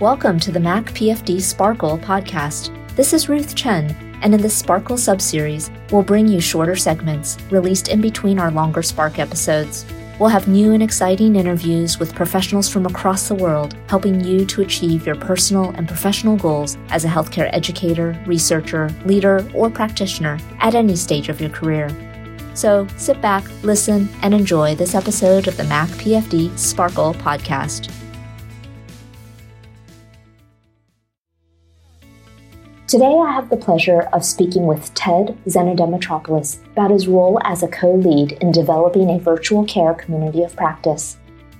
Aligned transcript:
Welcome 0.00 0.40
to 0.40 0.50
the 0.50 0.58
Mac 0.58 0.86
PFD 0.94 1.42
Sparkle 1.42 1.98
podcast. 1.98 2.74
This 2.96 3.12
is 3.12 3.28
Ruth 3.28 3.54
Chen, 3.54 3.90
and 4.22 4.32
in 4.32 4.40
this 4.40 4.56
Sparkle 4.56 4.96
subseries, 4.96 5.70
we'll 5.92 6.02
bring 6.02 6.26
you 6.26 6.40
shorter 6.40 6.74
segments 6.74 7.36
released 7.50 7.88
in 7.88 8.00
between 8.00 8.38
our 8.38 8.50
longer 8.50 8.82
Spark 8.82 9.18
episodes. 9.18 9.84
We'll 10.18 10.30
have 10.30 10.48
new 10.48 10.72
and 10.72 10.82
exciting 10.82 11.36
interviews 11.36 11.98
with 11.98 12.14
professionals 12.14 12.66
from 12.66 12.86
across 12.86 13.28
the 13.28 13.34
world, 13.34 13.76
helping 13.88 14.24
you 14.24 14.46
to 14.46 14.62
achieve 14.62 15.04
your 15.04 15.16
personal 15.16 15.68
and 15.72 15.86
professional 15.86 16.38
goals 16.38 16.78
as 16.88 17.04
a 17.04 17.08
healthcare 17.08 17.50
educator, 17.52 18.18
researcher, 18.24 18.88
leader, 19.04 19.46
or 19.52 19.68
practitioner 19.68 20.38
at 20.60 20.74
any 20.74 20.96
stage 20.96 21.28
of 21.28 21.42
your 21.42 21.50
career. 21.50 21.90
So 22.54 22.86
sit 22.96 23.20
back, 23.20 23.44
listen, 23.62 24.08
and 24.22 24.32
enjoy 24.32 24.76
this 24.76 24.94
episode 24.94 25.46
of 25.46 25.58
the 25.58 25.64
Mac 25.64 25.90
PFD 25.90 26.58
Sparkle 26.58 27.12
podcast. 27.12 27.94
Today, 32.90 33.20
I 33.24 33.30
have 33.30 33.50
the 33.50 33.56
pleasure 33.56 34.08
of 34.12 34.24
speaking 34.24 34.66
with 34.66 34.92
Ted 34.94 35.38
Xenodemetropoulos 35.46 36.60
about 36.72 36.90
his 36.90 37.06
role 37.06 37.38
as 37.44 37.62
a 37.62 37.68
co 37.68 37.94
lead 37.94 38.32
in 38.42 38.50
developing 38.50 39.10
a 39.10 39.20
virtual 39.20 39.64
care 39.64 39.94
community 39.94 40.42
of 40.42 40.56
practice. 40.56 41.16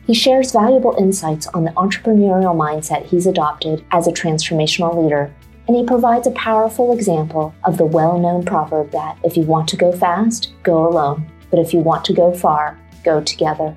He 0.09 0.13
shares 0.13 0.51
valuable 0.51 0.97
insights 0.99 1.47
on 1.47 1.63
the 1.63 1.71
entrepreneurial 1.75 2.57
mindset 2.57 3.07
he's 3.07 3.29
adopted 3.29 3.85
as 3.93 4.09
a 4.09 4.11
transformational 4.11 5.01
leader, 5.01 5.33
and 5.69 5.77
he 5.77 5.87
provides 5.87 6.27
a 6.27 6.33
powerful 6.33 6.93
example 6.93 7.55
of 7.63 7.79
the 7.79 7.87
well 7.87 8.19
known 8.19 8.45
proverb 8.45 8.91
that 8.91 9.17
if 9.23 9.37
you 9.37 9.45
want 9.45 9.69
to 9.69 9.77
go 9.77 9.93
fast, 9.93 10.53
go 10.65 10.85
alone, 10.85 11.31
but 11.49 11.61
if 11.61 11.73
you 11.73 11.79
want 11.79 12.05
to 12.07 12.13
go 12.13 12.35
far, 12.35 12.77
go 13.05 13.21
together. 13.21 13.77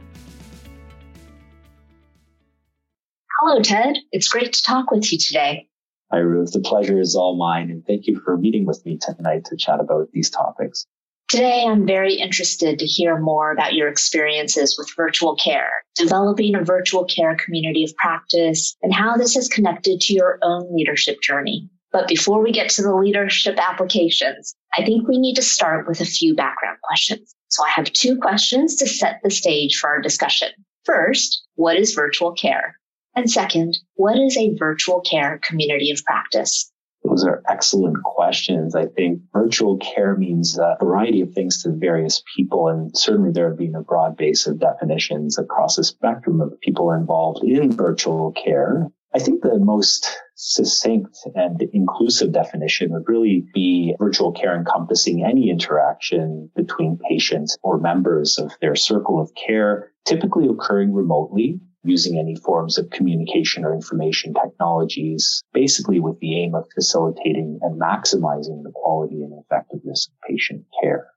Hello, 3.39 3.61
Ted. 3.61 3.97
It's 4.11 4.27
great 4.27 4.53
to 4.53 4.63
talk 4.63 4.89
with 4.89 5.11
you 5.11 5.19
today. 5.19 5.67
Hi, 6.13 6.19
Ruth. 6.19 6.51
The 6.51 6.59
pleasure 6.59 6.99
is 6.99 7.15
all 7.15 7.35
mine, 7.35 7.71
and 7.71 7.83
thank 7.87 8.05
you 8.05 8.21
for 8.23 8.37
meeting 8.37 8.67
with 8.67 8.85
me 8.85 8.99
tonight 9.01 9.45
to 9.45 9.57
chat 9.57 9.79
about 9.79 10.11
these 10.11 10.29
topics. 10.29 10.85
Today, 11.27 11.65
I'm 11.67 11.87
very 11.87 12.13
interested 12.13 12.77
to 12.77 12.85
hear 12.85 13.17
more 13.17 13.51
about 13.51 13.73
your 13.73 13.87
experiences 13.87 14.75
with 14.77 14.93
virtual 14.95 15.35
care, 15.35 15.71
developing 15.95 16.53
a 16.53 16.63
virtual 16.63 17.05
care 17.05 17.35
community 17.35 17.83
of 17.83 17.95
practice, 17.95 18.77
and 18.83 18.93
how 18.93 19.17
this 19.17 19.33
has 19.33 19.47
connected 19.47 20.01
to 20.01 20.13
your 20.13 20.37
own 20.43 20.75
leadership 20.75 21.19
journey. 21.19 21.67
But 21.91 22.07
before 22.07 22.43
we 22.43 22.51
get 22.51 22.69
to 22.71 22.83
the 22.83 22.93
leadership 22.93 23.57
applications, 23.57 24.55
I 24.77 24.85
think 24.85 25.07
we 25.07 25.17
need 25.17 25.37
to 25.37 25.41
start 25.41 25.87
with 25.87 25.99
a 25.99 26.05
few 26.05 26.35
background 26.35 26.77
questions. 26.83 27.33
So 27.47 27.65
I 27.65 27.69
have 27.69 27.91
two 27.91 28.19
questions 28.19 28.75
to 28.75 28.87
set 28.87 29.19
the 29.23 29.31
stage 29.31 29.77
for 29.77 29.89
our 29.89 29.99
discussion. 29.99 30.49
First, 30.85 31.47
what 31.55 31.75
is 31.75 31.95
virtual 31.95 32.33
care? 32.33 32.77
And 33.15 33.29
second, 33.29 33.77
what 33.95 34.17
is 34.17 34.37
a 34.37 34.55
virtual 34.57 35.01
care 35.01 35.39
community 35.47 35.91
of 35.91 36.03
practice? 36.03 36.71
Those 37.03 37.25
are 37.25 37.43
excellent 37.49 38.01
questions. 38.03 38.75
I 38.75 38.85
think 38.85 39.21
virtual 39.33 39.77
care 39.77 40.15
means 40.15 40.57
a 40.57 40.77
variety 40.79 41.21
of 41.21 41.33
things 41.33 41.61
to 41.63 41.71
various 41.75 42.23
people, 42.35 42.69
and 42.69 42.97
certainly 42.97 43.31
there 43.31 43.49
have 43.49 43.57
been 43.57 43.75
a 43.75 43.83
broad 43.83 44.15
base 44.15 44.47
of 44.47 44.59
definitions 44.59 45.37
across 45.37 45.75
the 45.75 45.83
spectrum 45.83 46.41
of 46.41 46.59
people 46.61 46.91
involved 46.91 47.43
in 47.43 47.71
virtual 47.71 48.31
care. 48.31 48.87
I 49.13 49.19
think 49.19 49.43
the 49.43 49.59
most 49.59 50.17
succinct 50.35 51.15
and 51.35 51.61
inclusive 51.73 52.31
definition 52.31 52.91
would 52.93 53.07
really 53.07 53.45
be 53.53 53.93
virtual 53.99 54.31
care 54.31 54.55
encompassing 54.55 55.23
any 55.23 55.51
interaction 55.51 56.49
between 56.55 56.97
patients 57.09 57.57
or 57.61 57.79
members 57.79 58.39
of 58.39 58.53
their 58.59 58.75
circle 58.75 59.21
of 59.21 59.31
care, 59.35 59.91
typically 60.05 60.47
occurring 60.47 60.93
remotely 60.93 61.59
using 61.83 62.17
any 62.17 62.35
forms 62.35 62.77
of 62.77 62.89
communication 62.89 63.65
or 63.65 63.73
information 63.73 64.33
technologies, 64.33 65.43
basically 65.53 65.99
with 65.99 66.19
the 66.19 66.41
aim 66.41 66.55
of 66.55 66.65
facilitating 66.73 67.59
and 67.61 67.79
maximizing 67.79 68.63
the 68.63 68.71
quality 68.73 69.21
and 69.21 69.33
effectiveness 69.43 70.07
of 70.07 70.29
patient 70.29 70.63
care. 70.81 71.07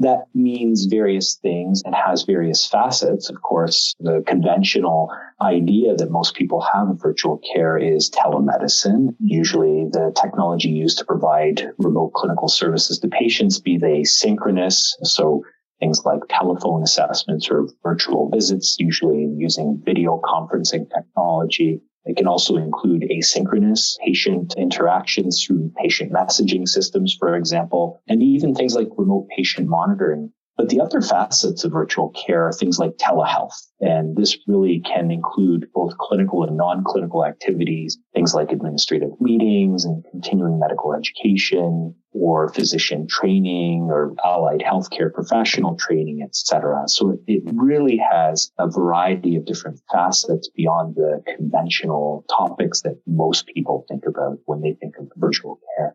That 0.00 0.26
means 0.32 0.84
various 0.84 1.34
things 1.34 1.82
and 1.84 1.92
has 1.92 2.22
various 2.22 2.64
facets. 2.64 3.28
Of 3.28 3.42
course, 3.42 3.94
the 3.98 4.22
conventional 4.26 5.10
idea 5.40 5.96
that 5.96 6.10
most 6.10 6.34
people 6.34 6.64
have 6.72 6.88
of 6.88 7.00
virtual 7.02 7.40
care 7.52 7.76
is 7.76 8.08
telemedicine. 8.08 9.16
Usually 9.18 9.88
the 9.90 10.12
technology 10.20 10.68
used 10.68 10.98
to 10.98 11.04
provide 11.04 11.72
remote 11.78 12.12
clinical 12.12 12.46
services 12.46 13.00
to 13.00 13.08
patients, 13.08 13.60
be 13.60 13.76
they 13.76 14.04
synchronous. 14.04 14.96
So 15.02 15.42
things 15.80 16.02
like 16.04 16.20
telephone 16.28 16.82
assessments 16.82 17.48
or 17.50 17.68
virtual 17.82 18.28
visits, 18.30 18.76
usually 18.78 19.28
using 19.36 19.80
video 19.84 20.20
conferencing 20.24 20.86
technology. 20.94 21.80
It 22.04 22.16
can 22.16 22.26
also 22.26 22.56
include 22.56 23.02
asynchronous 23.02 23.98
patient 23.98 24.54
interactions 24.56 25.44
through 25.44 25.72
patient 25.76 26.12
messaging 26.12 26.66
systems, 26.66 27.14
for 27.18 27.36
example, 27.36 28.02
and 28.08 28.22
even 28.22 28.54
things 28.54 28.74
like 28.74 28.88
remote 28.96 29.28
patient 29.36 29.68
monitoring 29.68 30.32
but 30.58 30.68
the 30.70 30.80
other 30.80 31.00
facets 31.00 31.62
of 31.62 31.70
virtual 31.70 32.10
care 32.10 32.48
are 32.48 32.52
things 32.52 32.80
like 32.80 32.96
telehealth. 32.96 33.54
And 33.80 34.16
this 34.16 34.36
really 34.48 34.80
can 34.80 35.12
include 35.12 35.68
both 35.72 35.96
clinical 35.98 36.42
and 36.42 36.56
non-clinical 36.56 37.24
activities, 37.24 37.96
things 38.12 38.34
like 38.34 38.50
administrative 38.50 39.12
meetings 39.20 39.84
and 39.84 40.04
continuing 40.10 40.58
medical 40.58 40.94
education 40.94 41.94
or 42.12 42.52
physician 42.52 43.06
training 43.08 43.82
or 43.88 44.16
allied 44.24 44.60
healthcare 44.60 45.14
professional 45.14 45.76
training, 45.76 46.22
etc. 46.24 46.82
So 46.88 47.16
it 47.28 47.44
really 47.54 48.00
has 48.10 48.50
a 48.58 48.68
variety 48.68 49.36
of 49.36 49.46
different 49.46 49.80
facets 49.92 50.50
beyond 50.56 50.96
the 50.96 51.22
conventional 51.36 52.24
topics 52.36 52.82
that 52.82 53.00
most 53.06 53.46
people 53.46 53.84
think 53.88 54.06
about 54.06 54.38
when 54.46 54.60
they 54.60 54.72
think 54.80 54.96
of 54.98 55.06
virtual 55.16 55.60
care. 55.76 55.94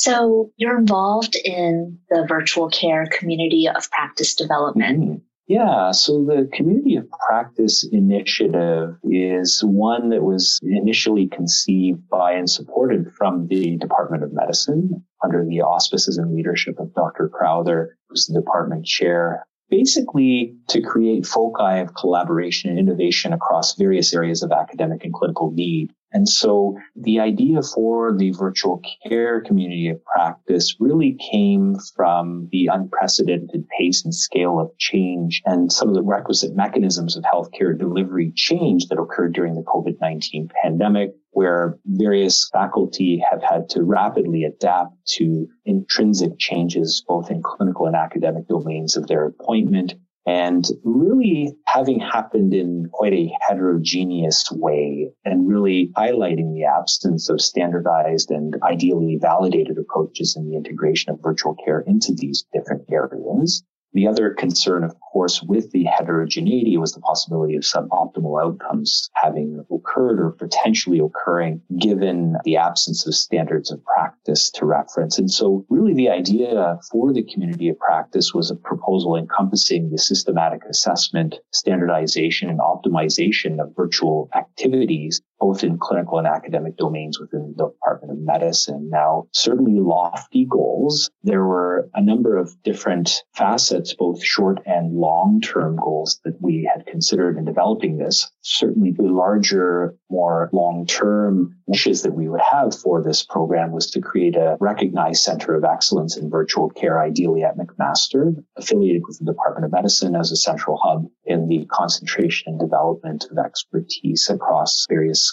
So 0.00 0.50
you're 0.56 0.78
involved 0.78 1.36
in 1.36 1.98
the 2.08 2.24
virtual 2.26 2.70
care 2.70 3.06
community 3.06 3.68
of 3.68 3.90
practice 3.90 4.34
development. 4.34 5.00
Mm-hmm. 5.00 5.14
Yeah, 5.46 5.90
so 5.90 6.24
the 6.24 6.48
Community 6.54 6.96
of 6.96 7.06
Practice 7.10 7.86
initiative 7.92 8.94
is 9.02 9.60
one 9.62 10.08
that 10.08 10.22
was 10.22 10.58
initially 10.62 11.26
conceived 11.26 12.08
by 12.08 12.32
and 12.32 12.48
supported 12.48 13.12
from 13.12 13.48
the 13.48 13.76
Department 13.76 14.22
of 14.24 14.32
Medicine 14.32 15.04
under 15.22 15.44
the 15.44 15.60
auspices 15.60 16.16
and 16.16 16.34
leadership 16.34 16.78
of 16.78 16.94
Dr. 16.94 17.28
Crowther, 17.28 17.98
who's 18.08 18.24
the 18.24 18.40
department 18.40 18.86
chair. 18.86 19.44
Basically, 19.68 20.56
to 20.68 20.80
create 20.80 21.26
foci 21.26 21.80
of 21.80 21.94
collaboration 21.94 22.70
and 22.70 22.78
innovation 22.78 23.34
across 23.34 23.76
various 23.76 24.14
areas 24.14 24.42
of 24.42 24.50
academic 24.50 25.04
and 25.04 25.12
clinical 25.12 25.50
need. 25.50 25.92
And 26.12 26.28
so 26.28 26.76
the 26.96 27.20
idea 27.20 27.62
for 27.62 28.16
the 28.16 28.32
virtual 28.32 28.82
care 29.06 29.40
community 29.40 29.88
of 29.88 30.04
practice 30.04 30.76
really 30.80 31.16
came 31.30 31.76
from 31.94 32.48
the 32.50 32.68
unprecedented 32.72 33.64
pace 33.78 34.04
and 34.04 34.14
scale 34.14 34.58
of 34.58 34.76
change 34.78 35.40
and 35.44 35.70
some 35.70 35.88
of 35.88 35.94
the 35.94 36.02
requisite 36.02 36.56
mechanisms 36.56 37.16
of 37.16 37.24
healthcare 37.24 37.78
delivery 37.78 38.32
change 38.34 38.86
that 38.86 38.98
occurred 38.98 39.34
during 39.34 39.54
the 39.54 39.62
COVID-19 39.62 40.50
pandemic, 40.62 41.12
where 41.30 41.78
various 41.86 42.48
faculty 42.52 43.22
have 43.30 43.42
had 43.42 43.68
to 43.70 43.84
rapidly 43.84 44.44
adapt 44.44 44.92
to 45.06 45.46
intrinsic 45.64 46.38
changes, 46.38 47.04
both 47.06 47.30
in 47.30 47.40
clinical 47.42 47.86
and 47.86 47.94
academic 47.94 48.48
domains 48.48 48.96
of 48.96 49.06
their 49.06 49.26
appointment 49.26 49.94
and 50.30 50.64
really 50.84 51.52
having 51.66 51.98
happened 51.98 52.54
in 52.54 52.88
quite 52.92 53.12
a 53.12 53.32
heterogeneous 53.48 54.44
way 54.52 55.10
and 55.24 55.48
really 55.48 55.90
highlighting 55.96 56.54
the 56.54 56.64
absence 56.64 57.28
of 57.28 57.40
standardized 57.40 58.30
and 58.30 58.54
ideally 58.62 59.18
validated 59.20 59.76
approaches 59.76 60.36
in 60.36 60.48
the 60.48 60.56
integration 60.56 61.12
of 61.12 61.18
virtual 61.20 61.56
care 61.64 61.80
into 61.80 62.12
these 62.16 62.44
different 62.54 62.82
areas. 62.92 63.64
The 63.92 64.06
other 64.06 64.30
concern, 64.30 64.84
of 64.84 64.94
course, 65.00 65.42
with 65.42 65.72
the 65.72 65.84
heterogeneity 65.84 66.76
was 66.76 66.92
the 66.92 67.00
possibility 67.00 67.56
of 67.56 67.62
suboptimal 67.62 68.40
outcomes 68.42 69.10
having 69.14 69.64
occurred 69.70 70.20
or 70.20 70.30
potentially 70.30 71.00
occurring 71.00 71.62
given 71.76 72.36
the 72.44 72.56
absence 72.56 73.06
of 73.06 73.14
standards 73.14 73.72
of 73.72 73.84
practice 73.84 74.50
to 74.52 74.66
reference. 74.66 75.18
And 75.18 75.30
so 75.30 75.66
really 75.68 75.94
the 75.94 76.10
idea 76.10 76.78
for 76.90 77.12
the 77.12 77.24
community 77.24 77.68
of 77.68 77.78
practice 77.78 78.32
was 78.32 78.50
a 78.50 78.56
proposal 78.56 79.16
encompassing 79.16 79.90
the 79.90 79.98
systematic 79.98 80.64
assessment, 80.66 81.36
standardization 81.52 82.48
and 82.48 82.60
optimization 82.60 83.60
of 83.60 83.74
virtual 83.74 84.30
activities 84.34 85.20
both 85.40 85.64
in 85.64 85.78
clinical 85.78 86.18
and 86.18 86.26
academic 86.26 86.76
domains 86.76 87.18
within 87.18 87.54
the 87.56 87.68
Department 87.68 88.12
of 88.12 88.18
Medicine. 88.18 88.90
Now, 88.90 89.26
certainly 89.32 89.80
lofty 89.80 90.46
goals. 90.48 91.10
There 91.24 91.44
were 91.44 91.88
a 91.94 92.02
number 92.02 92.36
of 92.36 92.62
different 92.62 93.24
facets, 93.34 93.94
both 93.94 94.22
short 94.22 94.60
and 94.66 94.94
long-term 94.94 95.76
goals 95.76 96.20
that 96.24 96.40
we 96.40 96.70
had 96.72 96.86
considered 96.86 97.38
in 97.38 97.44
developing 97.44 97.96
this. 97.96 98.30
Certainly 98.42 98.92
the 98.92 99.04
larger, 99.04 99.96
more 100.10 100.50
long-term 100.52 101.56
wishes 101.66 102.02
that 102.02 102.12
we 102.12 102.28
would 102.28 102.40
have 102.40 102.74
for 102.76 103.02
this 103.02 103.24
program 103.24 103.72
was 103.72 103.90
to 103.92 104.00
create 104.00 104.36
a 104.36 104.56
recognized 104.60 105.22
center 105.22 105.54
of 105.54 105.64
excellence 105.64 106.16
in 106.16 106.28
virtual 106.28 106.68
care, 106.68 107.00
ideally 107.00 107.44
at 107.44 107.56
McMaster, 107.56 108.34
affiliated 108.56 109.02
with 109.06 109.18
the 109.18 109.24
Department 109.24 109.64
of 109.64 109.72
Medicine 109.72 110.14
as 110.14 110.32
a 110.32 110.36
central 110.36 110.78
hub 110.82 111.06
in 111.24 111.48
the 111.48 111.66
concentration 111.70 112.52
and 112.52 112.60
development 112.60 113.26
of 113.30 113.38
expertise 113.38 114.28
across 114.28 114.84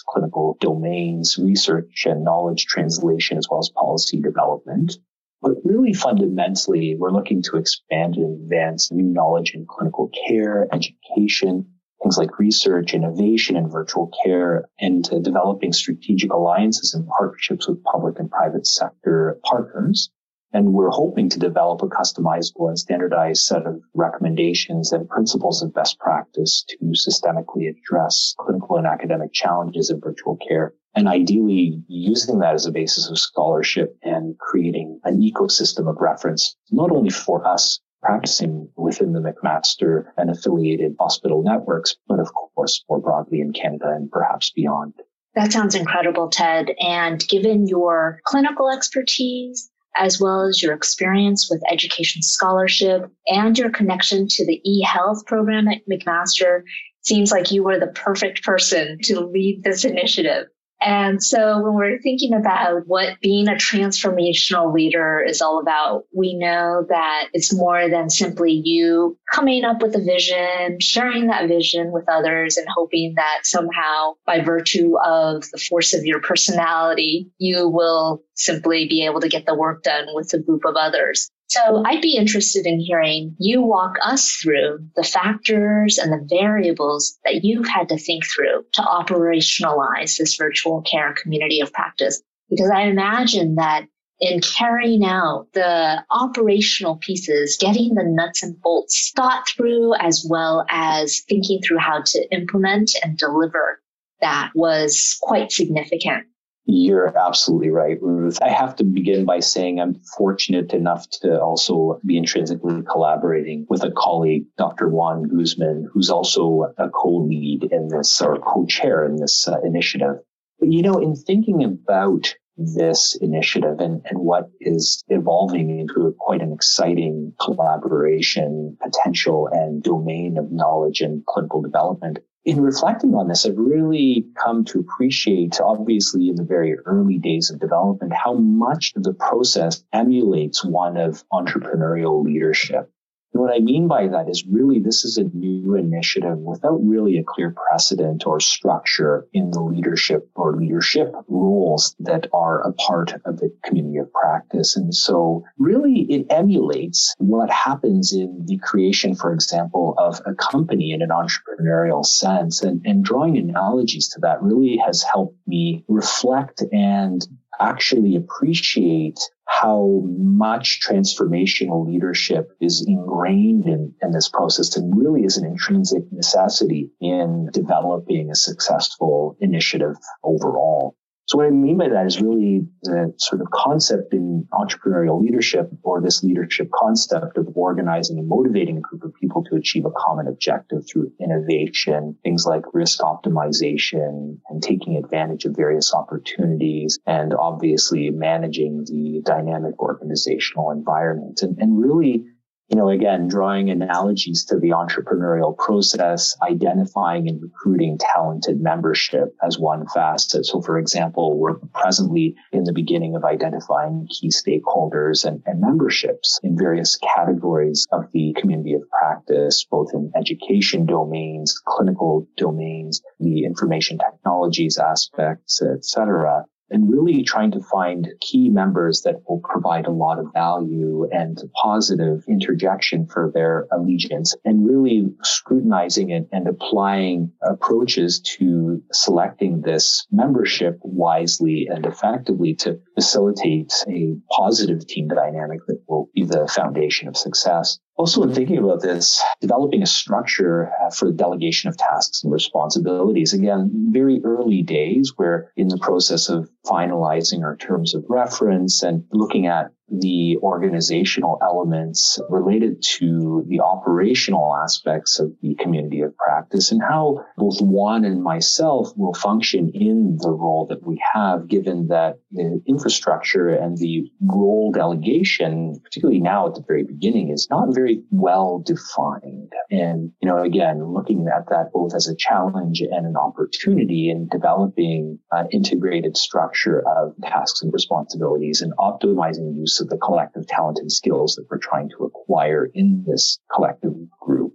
clinical 0.06 0.56
domains, 0.60 1.38
research 1.38 2.04
and 2.06 2.24
knowledge 2.24 2.66
translation, 2.66 3.38
as 3.38 3.46
well 3.50 3.60
as 3.60 3.70
policy 3.70 4.20
development. 4.20 4.96
But 5.40 5.52
really 5.64 5.92
fundamentally, 5.92 6.96
we're 6.98 7.12
looking 7.12 7.42
to 7.42 7.56
expand 7.56 8.16
and 8.16 8.42
advance 8.42 8.90
new 8.90 9.06
knowledge 9.06 9.54
in 9.54 9.66
clinical 9.68 10.10
care, 10.26 10.66
education, 10.72 11.66
things 12.02 12.18
like 12.18 12.38
research, 12.38 12.94
innovation, 12.94 13.56
and 13.56 13.70
virtual 13.70 14.10
care, 14.24 14.68
and 14.80 15.08
uh, 15.12 15.18
developing 15.18 15.72
strategic 15.72 16.32
alliances 16.32 16.94
and 16.94 17.06
partnerships 17.08 17.68
with 17.68 17.82
public 17.84 18.18
and 18.18 18.30
private 18.30 18.66
sector 18.66 19.38
partners. 19.44 20.10
And 20.52 20.72
we're 20.72 20.90
hoping 20.90 21.28
to 21.30 21.38
develop 21.38 21.82
a 21.82 21.88
customizable 21.88 22.68
and 22.68 22.78
standardized 22.78 23.42
set 23.42 23.66
of 23.66 23.82
recommendations 23.94 24.92
and 24.92 25.08
principles 25.08 25.62
of 25.62 25.74
best 25.74 25.98
practice 25.98 26.64
to 26.68 26.76
systemically 26.94 27.68
address 27.68 28.34
clinical 28.38 28.76
and 28.76 28.86
academic 28.86 29.32
challenges 29.32 29.90
in 29.90 30.00
virtual 30.00 30.36
care. 30.36 30.72
And 30.94 31.06
ideally 31.06 31.82
using 31.86 32.38
that 32.38 32.54
as 32.54 32.66
a 32.66 32.72
basis 32.72 33.10
of 33.10 33.18
scholarship 33.18 33.96
and 34.02 34.38
creating 34.38 35.00
an 35.04 35.20
ecosystem 35.20 35.88
of 35.88 35.96
reference, 36.00 36.56
not 36.70 36.90
only 36.90 37.10
for 37.10 37.46
us 37.46 37.80
practicing 38.02 38.68
within 38.76 39.12
the 39.12 39.20
McMaster 39.20 40.06
and 40.16 40.30
affiliated 40.30 40.96
hospital 40.98 41.42
networks, 41.42 41.96
but 42.06 42.20
of 42.20 42.32
course 42.54 42.84
more 42.88 43.00
broadly 43.00 43.40
in 43.40 43.52
Canada 43.52 43.90
and 43.94 44.10
perhaps 44.10 44.50
beyond. 44.50 44.94
That 45.34 45.52
sounds 45.52 45.74
incredible, 45.74 46.30
Ted. 46.30 46.70
And 46.80 47.26
given 47.28 47.66
your 47.68 48.20
clinical 48.24 48.70
expertise, 48.70 49.70
as 49.98 50.20
well 50.20 50.42
as 50.42 50.62
your 50.62 50.72
experience 50.72 51.48
with 51.50 51.62
education 51.70 52.22
scholarship 52.22 53.10
and 53.26 53.58
your 53.58 53.70
connection 53.70 54.26
to 54.28 54.46
the 54.46 54.60
e-health 54.64 55.26
program 55.26 55.68
at 55.68 55.82
McMaster, 55.90 56.62
seems 57.02 57.32
like 57.32 57.50
you 57.50 57.64
were 57.64 57.78
the 57.78 57.88
perfect 57.88 58.42
person 58.44 58.98
to 59.02 59.20
lead 59.20 59.62
this 59.64 59.84
initiative. 59.84 60.46
And 60.80 61.22
so 61.22 61.60
when 61.60 61.74
we're 61.74 61.98
thinking 62.00 62.34
about 62.34 62.86
what 62.86 63.20
being 63.20 63.48
a 63.48 63.52
transformational 63.52 64.72
leader 64.72 65.20
is 65.26 65.42
all 65.42 65.60
about, 65.60 66.04
we 66.14 66.34
know 66.34 66.86
that 66.88 67.28
it's 67.32 67.54
more 67.54 67.88
than 67.88 68.10
simply 68.10 68.52
you 68.52 69.18
coming 69.32 69.64
up 69.64 69.82
with 69.82 69.96
a 69.96 70.04
vision, 70.04 70.78
sharing 70.80 71.26
that 71.28 71.48
vision 71.48 71.90
with 71.90 72.04
others 72.08 72.56
and 72.56 72.66
hoping 72.72 73.14
that 73.16 73.40
somehow 73.42 74.14
by 74.24 74.40
virtue 74.40 74.96
of 75.04 75.42
the 75.50 75.58
force 75.58 75.94
of 75.94 76.04
your 76.04 76.20
personality, 76.20 77.30
you 77.38 77.68
will 77.68 78.22
simply 78.34 78.86
be 78.88 79.04
able 79.04 79.20
to 79.20 79.28
get 79.28 79.46
the 79.46 79.54
work 79.54 79.82
done 79.82 80.06
with 80.14 80.32
a 80.32 80.38
group 80.38 80.64
of 80.64 80.76
others. 80.76 81.30
So 81.48 81.82
I'd 81.84 82.02
be 82.02 82.16
interested 82.16 82.66
in 82.66 82.78
hearing 82.78 83.34
you 83.38 83.62
walk 83.62 83.94
us 84.04 84.32
through 84.32 84.88
the 84.94 85.02
factors 85.02 85.96
and 85.96 86.12
the 86.12 86.26
variables 86.28 87.18
that 87.24 87.42
you've 87.42 87.66
had 87.66 87.88
to 87.88 87.98
think 87.98 88.24
through 88.26 88.64
to 88.74 88.82
operationalize 88.82 90.18
this 90.18 90.36
virtual 90.36 90.82
care 90.82 91.14
community 91.14 91.60
of 91.60 91.72
practice. 91.72 92.22
Because 92.50 92.70
I 92.70 92.82
imagine 92.82 93.54
that 93.54 93.86
in 94.20 94.40
carrying 94.40 95.04
out 95.04 95.46
the 95.54 96.04
operational 96.10 96.96
pieces, 96.96 97.56
getting 97.58 97.94
the 97.94 98.04
nuts 98.04 98.42
and 98.42 98.60
bolts 98.60 99.12
thought 99.16 99.48
through, 99.48 99.94
as 99.94 100.26
well 100.28 100.66
as 100.68 101.20
thinking 101.28 101.60
through 101.62 101.78
how 101.78 102.02
to 102.04 102.28
implement 102.30 102.90
and 103.02 103.16
deliver 103.16 103.80
that 104.20 104.50
was 104.54 105.16
quite 105.22 105.52
significant. 105.52 106.26
You're 106.70 107.16
absolutely 107.16 107.70
right, 107.70 107.96
Ruth. 108.02 108.42
I 108.42 108.50
have 108.50 108.76
to 108.76 108.84
begin 108.84 109.24
by 109.24 109.40
saying 109.40 109.80
I'm 109.80 109.94
fortunate 110.18 110.74
enough 110.74 111.08
to 111.22 111.40
also 111.40 111.98
be 112.04 112.18
intrinsically 112.18 112.82
collaborating 112.82 113.64
with 113.70 113.82
a 113.84 113.90
colleague, 113.90 114.44
Dr. 114.58 114.86
Juan 114.90 115.22
Guzman, 115.22 115.88
who's 115.90 116.10
also 116.10 116.74
a 116.76 116.90
co-lead 116.90 117.64
in 117.72 117.88
this 117.88 118.20
or 118.20 118.36
co-chair 118.36 119.06
in 119.06 119.16
this 119.16 119.48
uh, 119.48 119.58
initiative. 119.64 120.16
But 120.60 120.70
you 120.70 120.82
know, 120.82 120.98
in 120.98 121.16
thinking 121.16 121.64
about 121.64 122.34
this 122.58 123.16
initiative 123.18 123.80
and, 123.80 124.02
and 124.04 124.18
what 124.18 124.50
is 124.60 125.02
evolving 125.08 125.70
into 125.70 126.14
quite 126.18 126.42
an 126.42 126.52
exciting 126.52 127.32
collaboration 127.40 128.76
potential 128.82 129.48
and 129.50 129.82
domain 129.82 130.36
of 130.36 130.52
knowledge 130.52 131.00
and 131.00 131.24
clinical 131.24 131.62
development 131.62 132.18
in 132.48 132.62
reflecting 132.62 133.14
on 133.14 133.28
this, 133.28 133.44
I've 133.44 133.58
really 133.58 134.24
come 134.42 134.64
to 134.64 134.80
appreciate, 134.80 135.60
obviously 135.60 136.30
in 136.30 136.36
the 136.36 136.44
very 136.44 136.78
early 136.86 137.18
days 137.18 137.50
of 137.50 137.60
development, 137.60 138.14
how 138.14 138.32
much 138.32 138.94
the 138.96 139.12
process 139.12 139.84
emulates 139.92 140.64
one 140.64 140.96
of 140.96 141.22
entrepreneurial 141.30 142.24
leadership. 142.24 142.90
What 143.32 143.54
I 143.54 143.60
mean 143.60 143.88
by 143.88 144.08
that 144.08 144.28
is 144.28 144.44
really 144.46 144.80
this 144.80 145.04
is 145.04 145.16
a 145.18 145.24
new 145.24 145.74
initiative 145.74 146.38
without 146.38 146.78
really 146.82 147.18
a 147.18 147.24
clear 147.24 147.54
precedent 147.54 148.26
or 148.26 148.40
structure 148.40 149.26
in 149.32 149.50
the 149.50 149.60
leadership 149.60 150.28
or 150.34 150.56
leadership 150.56 151.12
roles 151.28 151.94
that 152.00 152.26
are 152.32 152.66
a 152.66 152.72
part 152.72 153.14
of 153.24 153.38
the 153.38 153.52
community 153.64 153.98
of 153.98 154.12
practice. 154.12 154.76
And 154.76 154.94
so 154.94 155.44
really 155.58 156.06
it 156.08 156.26
emulates 156.30 157.14
what 157.18 157.50
happens 157.50 158.12
in 158.12 158.44
the 158.46 158.58
creation, 158.58 159.14
for 159.14 159.32
example, 159.32 159.94
of 159.98 160.20
a 160.26 160.34
company 160.34 160.92
in 160.92 161.02
an 161.02 161.10
entrepreneurial 161.10 162.04
sense. 162.04 162.62
And, 162.62 162.84
and 162.86 163.04
drawing 163.04 163.36
analogies 163.36 164.08
to 164.10 164.20
that 164.20 164.42
really 164.42 164.78
has 164.84 165.02
helped 165.02 165.36
me 165.46 165.84
reflect 165.86 166.62
and 166.72 167.26
actually 167.60 168.16
appreciate 168.16 169.18
how 169.46 170.02
much 170.18 170.80
transformational 170.86 171.86
leadership 171.86 172.50
is 172.60 172.84
ingrained 172.86 173.66
in, 173.66 173.94
in 174.02 174.12
this 174.12 174.28
process 174.28 174.76
and 174.76 174.96
really 174.96 175.24
is 175.24 175.36
an 175.36 175.46
intrinsic 175.46 176.04
necessity 176.12 176.90
in 177.00 177.48
developing 177.52 178.30
a 178.30 178.34
successful 178.34 179.36
initiative 179.40 179.96
overall. 180.22 180.96
So 181.28 181.36
what 181.36 181.46
I 181.46 181.50
mean 181.50 181.76
by 181.76 181.90
that 181.90 182.06
is 182.06 182.22
really 182.22 182.66
the 182.82 183.12
sort 183.18 183.42
of 183.42 183.50
concept 183.50 184.14
in 184.14 184.48
entrepreneurial 184.50 185.20
leadership 185.20 185.70
or 185.82 186.00
this 186.00 186.22
leadership 186.22 186.70
concept 186.72 187.36
of 187.36 187.48
organizing 187.54 188.18
and 188.18 188.26
motivating 188.26 188.78
a 188.78 188.80
group 188.80 189.04
of 189.04 189.12
people 189.12 189.44
to 189.44 189.56
achieve 189.56 189.84
a 189.84 189.90
common 189.90 190.26
objective 190.26 190.88
through 190.88 191.12
innovation, 191.20 192.16
things 192.24 192.46
like 192.46 192.62
risk 192.72 193.00
optimization 193.00 194.38
and 194.48 194.62
taking 194.62 194.96
advantage 194.96 195.44
of 195.44 195.54
various 195.54 195.92
opportunities 195.92 196.98
and 197.06 197.34
obviously 197.34 198.08
managing 198.08 198.84
the 198.86 199.20
dynamic 199.22 199.78
organizational 199.80 200.70
environment. 200.70 201.42
And, 201.42 201.58
and 201.58 201.78
really 201.78 202.24
you 202.68 202.76
know, 202.76 202.90
again, 202.90 203.28
drawing 203.28 203.70
analogies 203.70 204.44
to 204.46 204.58
the 204.58 204.70
entrepreneurial 204.70 205.56
process, 205.56 206.36
identifying 206.42 207.26
and 207.26 207.40
recruiting 207.42 207.98
talented 207.98 208.60
membership 208.60 209.34
as 209.42 209.58
one 209.58 209.86
facet. 209.86 210.44
So, 210.44 210.60
for 210.60 210.78
example, 210.78 211.38
we're 211.38 211.54
presently 211.72 212.34
in 212.52 212.64
the 212.64 212.74
beginning 212.74 213.16
of 213.16 213.24
identifying 213.24 214.06
key 214.10 214.28
stakeholders 214.28 215.24
and, 215.24 215.42
and 215.46 215.62
memberships 215.62 216.40
in 216.42 216.58
various 216.58 216.96
categories 216.96 217.86
of 217.90 218.12
the 218.12 218.34
community 218.38 218.74
of 218.74 218.82
practice, 218.90 219.64
both 219.64 219.94
in 219.94 220.12
education 220.14 220.84
domains, 220.84 221.58
clinical 221.64 222.28
domains, 222.36 223.00
the 223.18 223.44
information 223.44 223.98
technologies 223.98 224.78
aspects, 224.78 225.62
et 225.62 225.84
cetera 225.84 226.44
and 226.70 226.90
really 226.90 227.22
trying 227.22 227.52
to 227.52 227.60
find 227.60 228.08
key 228.20 228.48
members 228.48 229.02
that 229.02 229.16
will 229.28 229.40
provide 229.40 229.86
a 229.86 229.90
lot 229.90 230.18
of 230.18 230.32
value 230.32 231.08
and 231.10 231.38
positive 231.62 232.24
interjection 232.28 233.06
for 233.06 233.30
their 233.32 233.66
allegiance 233.72 234.34
and 234.44 234.66
really 234.66 235.08
scrutinizing 235.22 236.10
it 236.10 236.28
and 236.32 236.46
applying 236.46 237.32
approaches 237.42 238.20
to 238.20 238.82
selecting 238.92 239.62
this 239.62 240.06
membership 240.10 240.78
wisely 240.82 241.68
and 241.70 241.86
effectively 241.86 242.54
to 242.54 242.80
facilitate 242.98 243.72
a 243.86 244.16
positive 244.28 244.84
team 244.84 245.06
dynamic 245.06 245.60
that 245.68 245.80
will 245.86 246.10
be 246.16 246.24
the 246.24 246.48
foundation 246.48 247.06
of 247.06 247.16
success. 247.16 247.78
Also, 247.96 248.24
in 248.24 248.34
thinking 248.34 248.58
about 248.58 248.82
this, 248.82 249.22
developing 249.40 249.82
a 249.84 249.86
structure 249.86 250.72
uh, 250.82 250.90
for 250.90 251.06
the 251.06 251.12
delegation 251.12 251.68
of 251.68 251.76
tasks 251.76 252.24
and 252.24 252.32
responsibilities. 252.32 253.32
Again, 253.32 253.90
very 253.92 254.20
early 254.24 254.62
days, 254.62 255.12
we're 255.16 255.52
in 255.56 255.68
the 255.68 255.78
process 255.78 256.28
of 256.28 256.50
finalizing 256.66 257.44
our 257.44 257.56
terms 257.56 257.94
of 257.94 258.04
reference 258.08 258.82
and 258.82 259.04
looking 259.12 259.46
at 259.46 259.70
the 259.90 260.36
organizational 260.42 261.38
elements 261.42 262.20
related 262.28 262.82
to 262.82 263.44
the 263.48 263.60
operational 263.60 264.54
aspects 264.62 265.18
of 265.18 265.32
the 265.42 265.54
community 265.56 266.02
of 266.02 266.16
practice 266.16 266.72
and 266.72 266.82
how 266.82 267.24
both 267.36 267.60
Juan 267.60 268.04
and 268.04 268.22
myself 268.22 268.92
will 268.96 269.14
function 269.14 269.70
in 269.74 270.18
the 270.20 270.30
role 270.30 270.66
that 270.68 270.86
we 270.86 271.00
have, 271.14 271.48
given 271.48 271.88
that 271.88 272.18
the 272.32 272.60
infrastructure 272.66 273.48
and 273.48 273.78
the 273.78 274.10
role 274.20 274.72
delegation, 274.72 275.80
particularly 275.82 276.20
now 276.20 276.46
at 276.46 276.54
the 276.54 276.64
very 276.66 276.84
beginning, 276.84 277.30
is 277.30 277.48
not 277.50 277.74
very 277.74 278.02
well 278.10 278.62
defined. 278.64 279.52
And, 279.70 280.12
you 280.20 280.28
know, 280.28 280.42
again, 280.42 280.84
looking 280.84 281.26
at 281.34 281.48
that 281.48 281.70
both 281.72 281.94
as 281.94 282.08
a 282.08 282.16
challenge 282.16 282.80
and 282.80 283.06
an 283.06 283.16
opportunity 283.16 284.10
in 284.10 284.28
developing 284.28 285.18
an 285.32 285.48
integrated 285.52 286.16
structure 286.16 286.82
of 286.86 287.14
tasks 287.22 287.62
and 287.62 287.72
responsibilities 287.72 288.60
and 288.60 288.72
optimizing 288.78 289.56
use 289.56 289.77
of 289.80 289.88
the 289.88 289.98
collective 289.98 290.46
talent 290.46 290.78
and 290.78 290.90
skills 290.90 291.34
that 291.36 291.46
we're 291.50 291.58
trying 291.58 291.90
to 291.90 292.04
acquire 292.04 292.68
in 292.74 293.04
this 293.06 293.38
collective 293.54 293.94
group. 294.20 294.54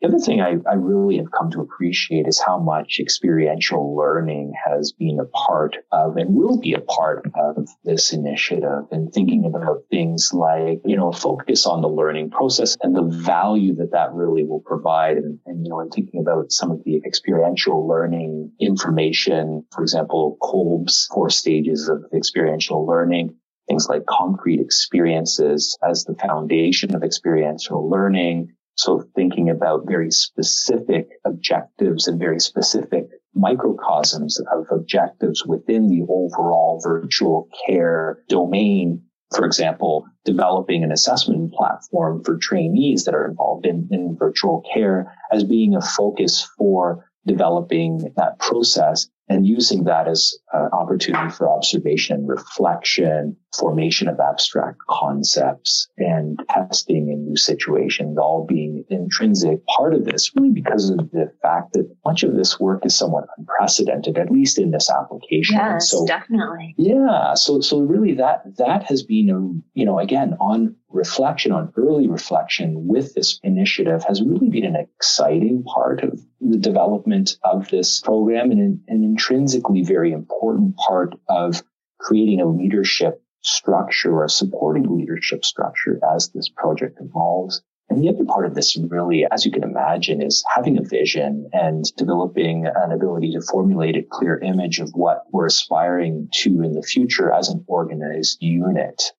The 0.00 0.08
other 0.08 0.18
thing 0.18 0.42
I, 0.42 0.56
I, 0.70 0.74
really 0.74 1.16
have 1.16 1.30
come 1.30 1.50
to 1.52 1.62
appreciate 1.62 2.28
is 2.28 2.38
how 2.38 2.58
much 2.58 3.00
experiential 3.00 3.96
learning 3.96 4.52
has 4.66 4.92
been 4.92 5.18
a 5.18 5.24
part 5.24 5.78
of 5.90 6.18
and 6.18 6.34
will 6.34 6.60
be 6.60 6.74
a 6.74 6.80
part 6.80 7.24
of 7.34 7.66
this 7.82 8.12
initiative 8.12 8.84
and 8.90 9.10
thinking 9.10 9.46
about 9.46 9.84
things 9.90 10.32
like, 10.34 10.82
you 10.84 10.98
know, 10.98 11.12
focus 11.12 11.64
on 11.64 11.80
the 11.80 11.88
learning 11.88 12.30
process 12.30 12.76
and 12.82 12.94
the 12.94 13.04
value 13.04 13.74
that 13.76 13.92
that 13.92 14.12
really 14.12 14.44
will 14.44 14.60
provide. 14.60 15.16
And, 15.16 15.38
and 15.46 15.64
you 15.64 15.70
know, 15.70 15.80
and 15.80 15.90
thinking 15.90 16.20
about 16.20 16.52
some 16.52 16.70
of 16.70 16.84
the 16.84 17.00
experiential 17.06 17.88
learning 17.88 18.52
information, 18.60 19.64
for 19.72 19.80
example, 19.80 20.36
Kolb's 20.42 21.08
four 21.10 21.30
stages 21.30 21.88
of 21.88 22.04
experiential 22.14 22.84
learning, 22.84 23.34
things 23.68 23.88
like 23.88 24.06
concrete 24.06 24.60
experiences 24.60 25.78
as 25.88 26.04
the 26.04 26.14
foundation 26.14 26.94
of 26.94 27.02
experiential 27.02 27.88
learning 27.88 28.54
so 28.76 29.02
thinking 29.14 29.48
about 29.48 29.86
very 29.86 30.10
specific 30.10 31.08
objectives 31.24 32.08
and 32.08 32.18
very 32.18 32.38
specific 32.38 33.08
microcosms 33.34 34.38
of 34.38 34.66
objectives 34.70 35.44
within 35.46 35.88
the 35.88 36.02
overall 36.08 36.80
virtual 36.82 37.48
care 37.66 38.22
domain. 38.28 39.02
For 39.34 39.46
example, 39.46 40.04
developing 40.24 40.84
an 40.84 40.92
assessment 40.92 41.52
platform 41.54 42.22
for 42.22 42.36
trainees 42.36 43.04
that 43.04 43.14
are 43.14 43.26
involved 43.26 43.66
in, 43.66 43.88
in 43.90 44.16
virtual 44.18 44.62
care 44.72 45.12
as 45.32 45.42
being 45.42 45.74
a 45.74 45.80
focus 45.80 46.46
for 46.58 47.10
developing 47.26 48.12
that 48.16 48.38
process 48.38 49.08
and 49.28 49.46
using 49.46 49.84
that 49.84 50.08
as 50.08 50.36
an 50.52 50.68
opportunity 50.72 51.30
for 51.30 51.50
observation, 51.50 52.26
reflection, 52.26 53.36
formation 53.58 54.08
of 54.08 54.20
abstract 54.20 54.78
concepts, 54.88 55.88
and 55.98 56.38
testing 56.48 57.10
in 57.10 57.26
new 57.26 57.36
situations, 57.36 58.18
all 58.18 58.46
being 58.46 58.84
intrinsic 58.88 59.66
part 59.66 59.94
of 59.94 60.04
this, 60.04 60.30
really 60.36 60.50
because 60.50 60.90
of 60.90 60.98
the 61.10 61.32
fact 61.42 61.72
that 61.72 61.88
much 62.04 62.22
of 62.22 62.34
this 62.34 62.60
work 62.60 62.86
is 62.86 62.94
somewhat 62.94 63.26
unprecedented, 63.36 64.16
at 64.16 64.30
least 64.30 64.58
in 64.58 64.70
this 64.70 64.90
application. 64.90 65.56
Yes, 65.56 65.90
so, 65.90 66.06
definitely. 66.06 66.74
Yeah. 66.78 67.34
So, 67.34 67.60
so 67.60 67.80
really 67.80 68.14
that, 68.14 68.42
that 68.58 68.84
has 68.84 69.02
been, 69.02 69.30
a, 69.30 69.78
you 69.78 69.84
know, 69.84 69.98
again, 69.98 70.36
on 70.40 70.76
reflection, 70.90 71.52
on 71.52 71.72
early 71.76 72.08
reflection 72.08 72.86
with 72.86 73.14
this 73.14 73.38
initiative 73.42 74.04
has 74.04 74.22
really 74.22 74.48
been 74.48 74.64
an 74.64 74.76
exciting 74.76 75.62
part 75.64 76.02
of 76.02 76.20
the 76.40 76.56
development 76.56 77.36
of 77.44 77.68
this 77.68 78.00
program 78.00 78.50
and 78.50 78.60
an, 78.60 78.84
an 78.88 79.04
intrinsically 79.16 79.82
very 79.82 80.12
important 80.12 80.76
part 80.76 81.14
of 81.30 81.62
creating 81.98 82.42
a 82.42 82.46
leadership 82.46 83.22
structure 83.40 84.22
or 84.22 84.28
supporting 84.28 84.94
leadership 84.94 85.42
structure 85.42 85.98
as 86.14 86.28
this 86.34 86.50
project 86.50 86.98
evolves. 87.00 87.62
And 87.88 88.02
the 88.02 88.10
other 88.10 88.26
part 88.26 88.44
of 88.44 88.54
this 88.54 88.76
really, 88.76 89.24
as 89.30 89.46
you 89.46 89.52
can 89.52 89.62
imagine, 89.62 90.20
is 90.20 90.44
having 90.54 90.76
a 90.76 90.82
vision 90.82 91.48
and 91.54 91.84
developing 91.96 92.66
an 92.66 92.92
ability 92.92 93.32
to 93.32 93.40
formulate 93.40 93.96
a 93.96 94.02
clear 94.02 94.38
image 94.38 94.80
of 94.80 94.90
what 94.92 95.24
we're 95.32 95.46
aspiring 95.46 96.28
to 96.42 96.62
in 96.62 96.72
the 96.72 96.82
future 96.82 97.32
as 97.32 97.48
an 97.48 97.64
organized 97.68 98.36
unit. 98.42 99.12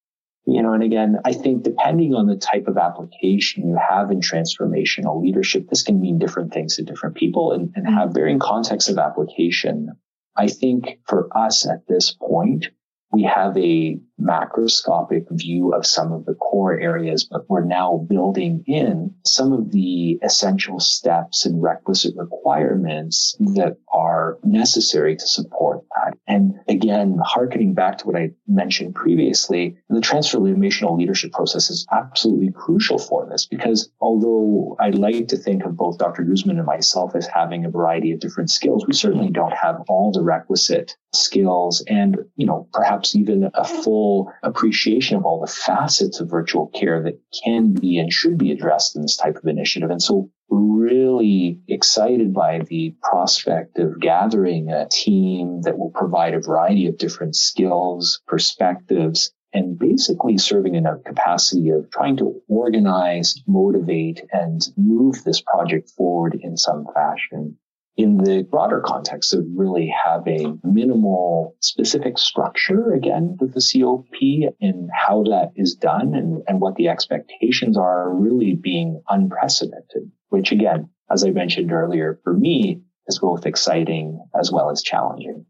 You 0.49 0.61
know, 0.61 0.71
and 0.71 0.81
again, 0.81 1.17
I 1.25 1.33
think 1.33 1.63
depending 1.63 2.15
on 2.15 2.25
the 2.25 2.37
type 2.37 2.67
of 2.67 2.77
application 2.77 3.67
you 3.67 3.77
have 3.77 4.11
in 4.11 4.21
transformational 4.21 5.21
leadership, 5.21 5.67
this 5.69 5.83
can 5.83 5.99
mean 5.99 6.19
different 6.19 6.53
things 6.53 6.77
to 6.77 6.83
different 6.83 7.15
people 7.15 7.51
and, 7.51 7.73
and 7.75 7.85
have 7.85 8.09
mm-hmm. 8.09 8.13
varying 8.13 8.39
contexts 8.39 8.89
of 8.89 8.97
application. 8.97 9.89
I 10.37 10.47
think 10.47 10.99
for 11.05 11.27
us 11.37 11.67
at 11.67 11.85
this 11.87 12.13
point, 12.13 12.67
we 13.11 13.23
have 13.23 13.57
a 13.57 13.99
macroscopic 14.21 15.25
view 15.31 15.73
of 15.73 15.85
some 15.85 16.11
of 16.11 16.25
the 16.25 16.33
core 16.33 16.77
areas, 16.79 17.23
but 17.23 17.47
we're 17.49 17.63
now 17.63 18.05
building 18.09 18.63
in 18.67 19.13
some 19.25 19.53
of 19.53 19.71
the 19.71 20.19
essential 20.23 20.79
steps 20.79 21.45
and 21.45 21.61
requisite 21.61 22.15
requirements 22.15 23.35
that 23.39 23.77
are 23.93 24.37
necessary 24.43 25.15
to 25.15 25.27
support 25.27 25.83
that. 25.95 26.17
And 26.27 26.55
again, 26.67 27.19
harkening 27.23 27.73
back 27.73 27.99
to 27.99 28.07
what 28.07 28.15
I 28.15 28.31
mentioned 28.47 28.95
previously, 28.95 29.77
the 29.89 29.99
transformational 29.99 30.97
leadership 30.97 31.31
process 31.31 31.69
is 31.69 31.85
absolutely 31.91 32.51
crucial 32.51 32.97
for 32.97 33.27
this 33.29 33.45
because 33.45 33.89
although 34.01 34.75
I 34.79 34.89
like 34.89 35.27
to 35.29 35.37
think 35.37 35.63
of 35.63 35.77
both 35.77 35.99
Dr. 35.99 36.23
Guzman 36.23 36.57
and 36.57 36.65
myself 36.65 37.15
as 37.15 37.27
having 37.27 37.65
a 37.65 37.69
variety 37.69 38.11
of 38.11 38.19
different 38.19 38.49
skills, 38.49 38.85
we 38.87 38.93
certainly 38.93 39.29
don't 39.29 39.53
have 39.53 39.83
all 39.87 40.11
the 40.11 40.23
requisite 40.23 40.95
skills 41.13 41.83
and, 41.87 42.17
you 42.35 42.45
know, 42.45 42.67
perhaps 42.73 42.96
even 43.15 43.49
a 43.53 43.63
full 43.63 44.07
full 44.17 44.33
appreciation 44.43 45.17
of 45.17 45.25
all 45.25 45.41
the 45.41 45.51
facets 45.51 46.19
of 46.19 46.29
virtual 46.29 46.67
care 46.67 47.03
that 47.03 47.19
can 47.43 47.73
be 47.73 47.97
and 47.97 48.11
should 48.11 48.37
be 48.37 48.51
addressed 48.51 48.95
in 48.95 49.01
this 49.01 49.17
type 49.17 49.35
of 49.35 49.45
initiative. 49.45 49.89
And 49.89 50.01
so 50.01 50.29
really 50.49 51.59
excited 51.67 52.33
by 52.33 52.59
the 52.59 52.95
prospect 53.01 53.79
of 53.79 53.99
gathering 53.99 54.69
a 54.69 54.87
team 54.89 55.61
that 55.63 55.77
will 55.77 55.91
provide 55.91 56.33
a 56.33 56.39
variety 56.39 56.87
of 56.87 56.97
different 56.97 57.35
skills, 57.35 58.21
perspectives, 58.27 59.31
and 59.53 59.77
basically 59.77 60.37
serving 60.37 60.75
in 60.75 60.85
a 60.85 60.97
capacity 60.97 61.69
of 61.69 61.89
trying 61.89 62.17
to 62.17 62.41
organize, 62.47 63.41
motivate, 63.47 64.21
and 64.31 64.61
move 64.77 65.23
this 65.23 65.41
project 65.41 65.89
forward 65.89 66.37
in 66.41 66.55
some 66.57 66.85
fashion 66.93 67.57
in 67.97 68.17
the 68.17 68.43
broader 68.43 68.81
context 68.85 69.33
of 69.33 69.43
really 69.55 69.91
having 70.05 70.59
minimal 70.63 71.55
specific 71.61 72.19
structure 72.19 72.93
again 72.93 73.35
with 73.39 73.55
the 73.55 73.81
COP 73.81 74.53
and 74.61 74.89
how 74.93 75.23
that 75.23 75.51
is 75.55 75.73
done 75.73 76.13
and, 76.13 76.43
and 76.47 76.61
what 76.61 76.75
the 76.75 76.89
expectations 76.89 77.75
are 77.75 78.13
really 78.13 78.53
being 78.53 79.01
unprecedented, 79.09 80.11
which 80.29 80.51
again, 80.51 80.89
as 81.11 81.23
I 81.23 81.31
mentioned 81.31 81.71
earlier, 81.71 82.19
for 82.23 82.33
me 82.33 82.81
is 83.07 83.17
both 83.17 83.47
exciting 83.47 84.23
as 84.39 84.51
well 84.51 84.69
as 84.69 84.83
challenging. 84.83 85.45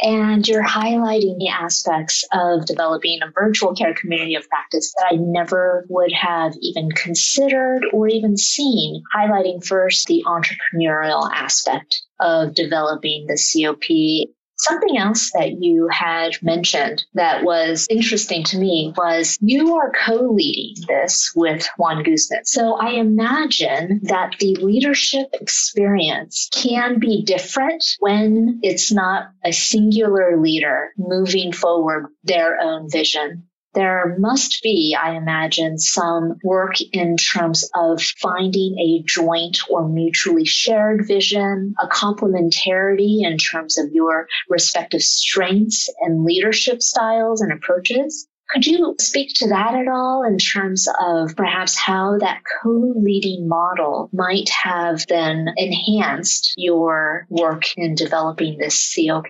And 0.00 0.46
you're 0.46 0.64
highlighting 0.64 1.38
the 1.38 1.48
aspects 1.48 2.24
of 2.32 2.66
developing 2.66 3.20
a 3.22 3.30
virtual 3.30 3.74
care 3.74 3.94
community 3.94 4.34
of 4.34 4.48
practice 4.48 4.92
that 4.98 5.12
I 5.12 5.16
never 5.16 5.86
would 5.88 6.12
have 6.12 6.54
even 6.60 6.90
considered 6.90 7.84
or 7.92 8.08
even 8.08 8.36
seen. 8.36 9.02
Highlighting 9.14 9.64
first 9.64 10.06
the 10.06 10.24
entrepreneurial 10.26 11.30
aspect 11.32 12.02
of 12.20 12.54
developing 12.54 13.26
the 13.26 13.38
COP 13.38 14.34
Something 14.66 14.96
else 14.96 15.30
that 15.32 15.60
you 15.60 15.88
had 15.90 16.42
mentioned 16.42 17.04
that 17.12 17.44
was 17.44 17.86
interesting 17.90 18.44
to 18.44 18.58
me 18.58 18.94
was 18.96 19.36
you 19.42 19.74
are 19.76 19.92
co-leading 20.06 20.82
this 20.88 21.32
with 21.36 21.68
Juan 21.76 22.02
Guzman. 22.02 22.46
So 22.46 22.74
I 22.74 22.92
imagine 22.92 24.00
that 24.04 24.36
the 24.40 24.54
leadership 24.54 25.28
experience 25.34 26.48
can 26.50 26.98
be 26.98 27.24
different 27.24 27.84
when 27.98 28.60
it's 28.62 28.90
not 28.90 29.28
a 29.44 29.52
singular 29.52 30.40
leader 30.40 30.94
moving 30.96 31.52
forward 31.52 32.06
their 32.22 32.58
own 32.58 32.90
vision 32.90 33.44
there 33.74 34.16
must 34.18 34.62
be, 34.62 34.96
I 35.00 35.16
imagine, 35.16 35.78
some 35.78 36.38
work 36.42 36.80
in 36.92 37.16
terms 37.16 37.68
of 37.74 38.00
finding 38.02 38.78
a 38.78 39.02
joint 39.06 39.58
or 39.68 39.88
mutually 39.88 40.44
shared 40.44 41.06
vision, 41.06 41.74
a 41.82 41.88
complementarity 41.88 43.22
in 43.22 43.38
terms 43.38 43.78
of 43.78 43.92
your 43.92 44.28
respective 44.48 45.02
strengths 45.02 45.88
and 46.00 46.24
leadership 46.24 46.82
styles 46.82 47.40
and 47.40 47.52
approaches. 47.52 48.28
Could 48.50 48.66
you 48.66 48.94
speak 49.00 49.30
to 49.36 49.48
that 49.48 49.74
at 49.74 49.88
all 49.88 50.22
in 50.22 50.38
terms 50.38 50.86
of 51.00 51.34
perhaps 51.34 51.78
how 51.78 52.18
that 52.18 52.42
co-leading 52.62 53.48
model 53.48 54.10
might 54.12 54.50
have 54.50 55.06
then 55.08 55.48
enhanced 55.56 56.52
your 56.56 57.26
work 57.30 57.64
in 57.76 57.94
developing 57.94 58.58
this 58.58 58.94
COP? 58.94 59.26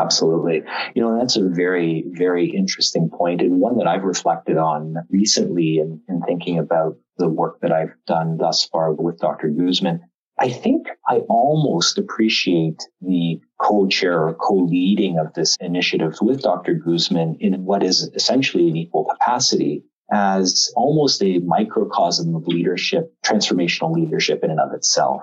Absolutely. 0.00 0.62
You 0.94 1.02
know, 1.02 1.18
that's 1.18 1.36
a 1.36 1.48
very, 1.48 2.04
very 2.08 2.46
interesting 2.50 3.10
point 3.10 3.40
and 3.40 3.60
one 3.60 3.76
that 3.78 3.86
I've 3.86 4.04
reflected 4.04 4.56
on 4.56 4.94
recently 5.10 5.78
in, 5.78 6.00
in 6.08 6.22
thinking 6.22 6.58
about 6.58 6.96
the 7.18 7.28
work 7.28 7.60
that 7.60 7.72
I've 7.72 7.94
done 8.06 8.38
thus 8.38 8.64
far 8.64 8.92
with 8.92 9.18
Dr. 9.18 9.48
Guzman. 9.48 10.00
I 10.38 10.48
think 10.48 10.86
I 11.06 11.18
almost 11.28 11.98
appreciate 11.98 12.82
the 13.02 13.40
co-chair 13.60 14.26
or 14.26 14.34
co-leading 14.34 15.18
of 15.18 15.34
this 15.34 15.58
initiative 15.60 16.14
with 16.22 16.40
Dr. 16.40 16.74
Guzman 16.74 17.36
in 17.40 17.66
what 17.66 17.82
is 17.82 18.10
essentially 18.14 18.70
an 18.70 18.76
equal 18.76 19.04
capacity 19.04 19.84
as 20.10 20.72
almost 20.76 21.22
a 21.22 21.40
microcosm 21.40 22.34
of 22.34 22.46
leadership, 22.46 23.12
transformational 23.24 23.92
leadership 23.92 24.42
in 24.42 24.50
and 24.50 24.60
of 24.60 24.72
itself. 24.72 25.22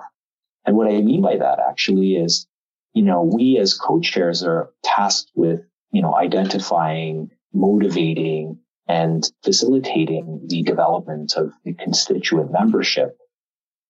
And 0.64 0.76
what 0.76 0.86
I 0.86 1.00
mean 1.00 1.20
by 1.20 1.36
that 1.36 1.58
actually 1.68 2.12
is 2.12 2.46
you 2.94 3.02
know, 3.02 3.22
we 3.22 3.58
as 3.58 3.74
co-chairs 3.74 4.42
are 4.42 4.70
tasked 4.82 5.30
with, 5.34 5.60
you 5.92 6.02
know, 6.02 6.14
identifying, 6.14 7.30
motivating, 7.52 8.58
and 8.86 9.30
facilitating 9.44 10.40
the 10.46 10.62
development 10.62 11.34
of 11.36 11.52
the 11.64 11.74
constituent 11.74 12.50
membership. 12.50 13.18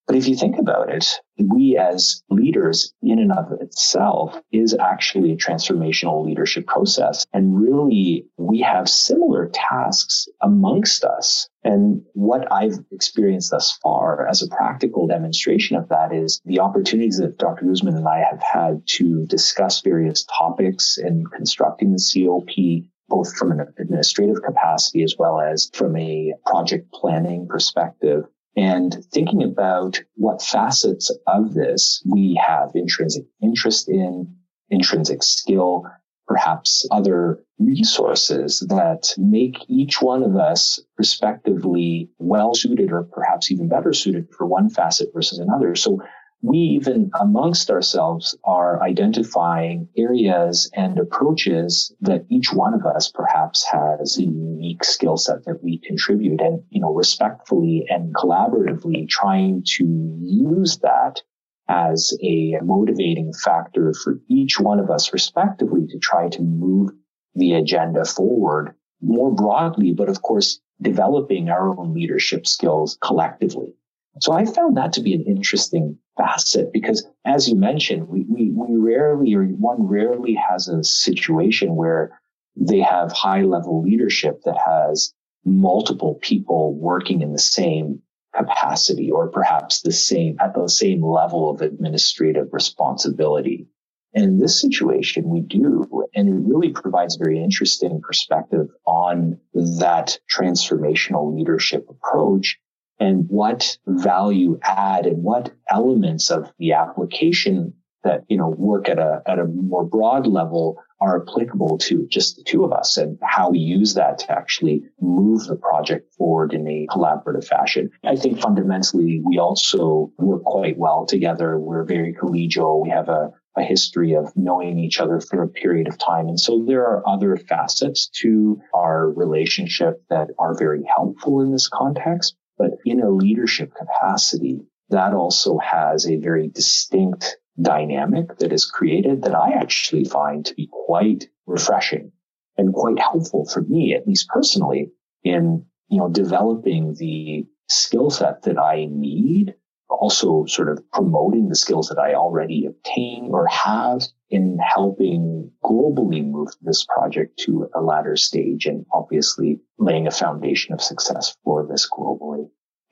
But 0.09 0.17
if 0.17 0.27
you 0.27 0.37
think 0.37 0.59
about 0.59 0.91
it, 0.91 1.07
we 1.37 1.77
as 1.77 2.23
leaders 2.31 2.95
in 3.03 3.19
and 3.19 3.31
of 3.31 3.53
itself 3.61 4.41
is 4.51 4.75
actually 4.75 5.33
a 5.33 5.37
transformational 5.37 6.25
leadership 6.25 6.67
process. 6.67 7.27
And 7.35 7.61
really, 7.61 8.25
we 8.39 8.61
have 8.61 8.89
similar 8.89 9.51
tasks 9.53 10.27
amongst 10.41 11.05
us. 11.05 11.51
And 11.63 12.01
what 12.15 12.51
I've 12.51 12.79
experienced 12.91 13.51
thus 13.51 13.79
far 13.83 14.27
as 14.27 14.41
a 14.43 14.49
practical 14.49 15.07
demonstration 15.07 15.77
of 15.77 15.91
that 15.91 16.15
is 16.15 16.41
the 16.47 16.61
opportunities 16.61 17.19
that 17.19 17.37
Dr. 17.37 17.67
Guzman 17.67 17.95
and 17.95 18.09
I 18.09 18.21
have 18.21 18.41
had 18.43 18.87
to 18.97 19.27
discuss 19.27 19.83
various 19.83 20.25
topics 20.25 20.97
in 20.97 21.25
constructing 21.27 21.93
the 21.93 22.03
COP 22.03 22.89
both 23.11 23.35
from 23.37 23.53
an 23.53 23.61
administrative 23.79 24.43
capacity 24.43 25.03
as 25.03 25.15
well 25.19 25.41
as 25.41 25.71
from 25.73 25.97
a 25.97 26.35
project 26.45 26.93
planning 26.93 27.49
perspective 27.49 28.25
and 28.59 29.05
thinking 29.13 29.45
about 29.45 30.01
what 30.17 30.43
facets 30.43 31.13
of 31.29 31.55
this 31.55 32.03
we 32.05 32.41
have 32.45 32.73
intrinsic 32.75 33.25
interest 33.41 33.89
in, 33.89 34.35
intrinsic 34.69 35.23
skill, 35.23 35.85
perhaps 36.27 36.85
other 36.91 37.39
resources 37.61 38.59
that 38.69 39.15
make 39.17 39.59
each 39.69 40.03
one 40.03 40.25
of 40.25 40.35
us 40.37 40.81
respectively 40.99 42.11
well 42.19 42.53
suited 42.53 42.91
or 42.91 43.05
perhaps 43.05 43.53
even 43.53 43.69
better 43.69 43.93
suited 43.93 44.27
for 44.37 44.45
one 44.45 44.69
facet 44.69 45.09
versus 45.15 45.39
another. 45.39 45.77
So 45.77 46.03
we 46.43 46.59
even 46.59 47.11
amongst 47.21 47.71
ourselves 47.71 48.37
are 48.45 48.83
identifying 48.83 49.89
areas 49.97 50.71
and 50.75 50.99
approaches 50.99 51.93
that 52.01 52.25
each 52.29 52.53
one 52.53 52.75
of 52.75 52.87
us 52.87 53.11
perhaps 53.11 53.65
has 53.65 54.19
a 54.19 54.23
unique 54.23 54.85
skill 54.85 55.17
set 55.17 55.45
that 55.45 55.63
we 55.65 55.79
contribute 55.79 56.41
and, 56.41 56.63
you 56.71 56.81
know, 56.81 56.93
respectfully 56.93 57.87
and 57.89 58.15
collaboratively 58.15 59.09
trying 59.09 59.63
to 59.65 59.85
use 60.21 60.79
that 60.79 61.21
as 61.69 62.17
a 62.23 62.55
motivating 62.63 63.33
factor 63.33 63.93
for 63.93 64.21
each 64.29 64.59
one 64.61 64.79
of 64.79 64.91
us 64.91 65.13
respectively 65.13 65.87
to 65.89 65.99
try 65.99 66.29
to 66.29 66.43
move 66.43 66.91
the 67.35 67.55
agenda 67.55 68.05
forward 68.05 68.75
more 69.03 69.33
broadly, 69.33 69.93
but 69.93 70.09
of 70.09 70.23
course, 70.23 70.61
developing 70.81 71.51
our 71.51 71.79
own 71.79 71.95
leadership 71.95 72.47
skills 72.47 72.97
collectively. 73.03 73.75
So 74.21 74.33
I 74.33 74.45
found 74.47 74.77
that 74.77 74.95
to 74.95 75.03
be 75.03 75.15
an 75.15 75.25
interesting 75.27 75.99
facet 76.19 76.73
because 76.73 77.07
as 77.25 77.49
you 77.49 77.57
mentioned, 77.57 78.09
we, 78.09 78.25
we, 78.29 78.51
we 78.51 78.77
rarely 78.77 79.35
or 79.35 79.45
one 79.45 79.87
rarely 79.87 80.35
has 80.35 80.69
a 80.69 80.85
situation 80.85 81.77
where 81.77 82.21
they 82.57 82.81
have 82.81 83.13
high 83.13 83.43
level 83.43 83.83
leadership 83.83 84.43
that 84.45 84.59
has 84.59 85.15
multiple 85.45 86.19
people 86.21 86.75
working 86.75 87.23
in 87.23 87.33
the 87.33 87.39
same 87.39 88.03
capacity 88.37 89.11
or 89.11 89.29
perhaps 89.29 89.81
the 89.81 89.93
same 89.93 90.37
at 90.41 90.55
the 90.55 90.69
same 90.69 91.05
level 91.05 91.49
of 91.51 91.61
administrative 91.61 92.49
responsibility. 92.53 93.67
And 94.15 94.25
in 94.25 94.39
this 94.39 94.61
situation, 94.61 95.29
we 95.29 95.41
do, 95.41 96.07
and 96.15 96.29
it 96.29 96.49
really 96.49 96.71
provides 96.71 97.17
a 97.17 97.23
very 97.23 97.43
interesting 97.43 98.01
perspective 98.01 98.69
on 98.87 99.39
that 99.55 100.19
transformational 100.35 101.37
leadership 101.37 101.87
approach 101.89 102.59
and 103.01 103.27
what 103.29 103.79
value 103.87 104.59
add 104.63 105.07
and 105.07 105.23
what 105.23 105.53
elements 105.71 106.31
of 106.31 106.53
the 106.59 106.73
application 106.73 107.75
that, 108.05 108.25
you 108.29 108.37
know, 108.37 108.49
work 108.49 108.89
at 108.89 108.99
a, 108.99 109.23
at 109.27 109.39
a 109.39 109.45
more 109.45 109.85
broad 109.85 110.27
level 110.27 110.81
are 111.01 111.23
applicable 111.23 111.79
to 111.79 112.07
just 112.09 112.37
the 112.37 112.43
two 112.43 112.65
of 112.65 112.73
us 112.73 112.97
and 112.97 113.19
how 113.23 113.51
we 113.51 113.59
use 113.59 113.95
that 113.95 114.19
to 114.19 114.33
actually 114.33 114.83
move 115.01 115.47
the 115.47 115.57
project 115.57 116.13
forward 116.15 116.53
in 116.53 116.67
a 116.67 116.87
collaborative 116.91 117.47
fashion. 117.47 117.91
I 118.05 118.17
think 118.17 118.41
fundamentally 118.41 119.21
we 119.25 119.39
also 119.39 120.13
work 120.19 120.43
quite 120.45 120.77
well 120.77 121.07
together. 121.07 121.59
We're 121.59 121.85
very 121.85 122.15
collegial. 122.15 122.83
We 122.83 122.91
have 122.91 123.09
a, 123.09 123.31
a 123.57 123.63
history 123.63 124.15
of 124.15 124.33
knowing 124.37 124.79
each 124.79 124.99
other 125.01 125.21
for 125.21 125.43
a 125.43 125.49
period 125.49 125.87
of 125.87 125.99
time. 125.99 126.29
And 126.29 126.39
so 126.39 126.65
there 126.67 126.83
are 126.83 127.09
other 127.09 127.37
facets 127.37 128.09
to 128.23 128.61
our 128.75 129.09
relationship 129.09 130.03
that 130.11 130.29
are 130.39 130.59
very 130.59 130.83
helpful 130.85 131.43
in 131.43 131.53
this 131.53 131.69
context. 131.69 132.37
But 132.59 132.73
in 132.85 133.01
a 133.01 133.11
leadership 133.11 133.73
capacity, 133.75 134.61
that 134.91 135.15
also 135.15 135.59
has 135.59 136.07
a 136.07 136.17
very 136.17 136.49
distinct 136.49 137.39
dynamic 137.61 138.39
that 138.39 138.53
is 138.53 138.65
created 138.65 139.23
that 139.23 139.35
I 139.35 139.53
actually 139.53 140.05
find 140.05 140.45
to 140.47 140.55
be 140.55 140.69
quite 140.71 141.29
refreshing 141.47 142.13
and 142.57 142.75
quite 142.75 142.99
helpful 142.99 143.47
for 143.47 143.63
me, 143.63 143.95
at 143.95 144.07
least 144.07 144.29
personally, 144.29 144.91
in, 145.23 145.65
you 145.89 145.99
know, 145.99 146.09
developing 146.09 146.95
the 146.95 147.47
skill 147.69 148.11
set 148.11 148.43
that 148.43 148.59
I 148.59 148.87
need, 148.91 149.55
also 149.89 150.45
sort 150.47 150.69
of 150.69 150.83
promoting 150.93 151.49
the 151.49 151.57
skills 151.57 151.89
that 151.89 151.99
I 151.99 152.15
already 152.15 152.67
obtain 152.67 153.31
or 153.33 153.47
have 153.47 154.03
in 154.31 154.59
helping 154.59 155.51
globally 155.65 156.25
move 156.25 156.49
this 156.61 156.85
project 156.85 157.39
to 157.47 157.69
a 157.75 157.81
latter 157.81 158.17
stage 158.17 158.67
and 158.67 158.85
obviously 158.93 159.61
laying 159.79 160.07
a 160.07 160.11
foundation 160.11 160.75
of 160.75 160.83
success 160.83 161.37
for 161.45 161.67
this 161.67 161.89
globally. 161.91 162.38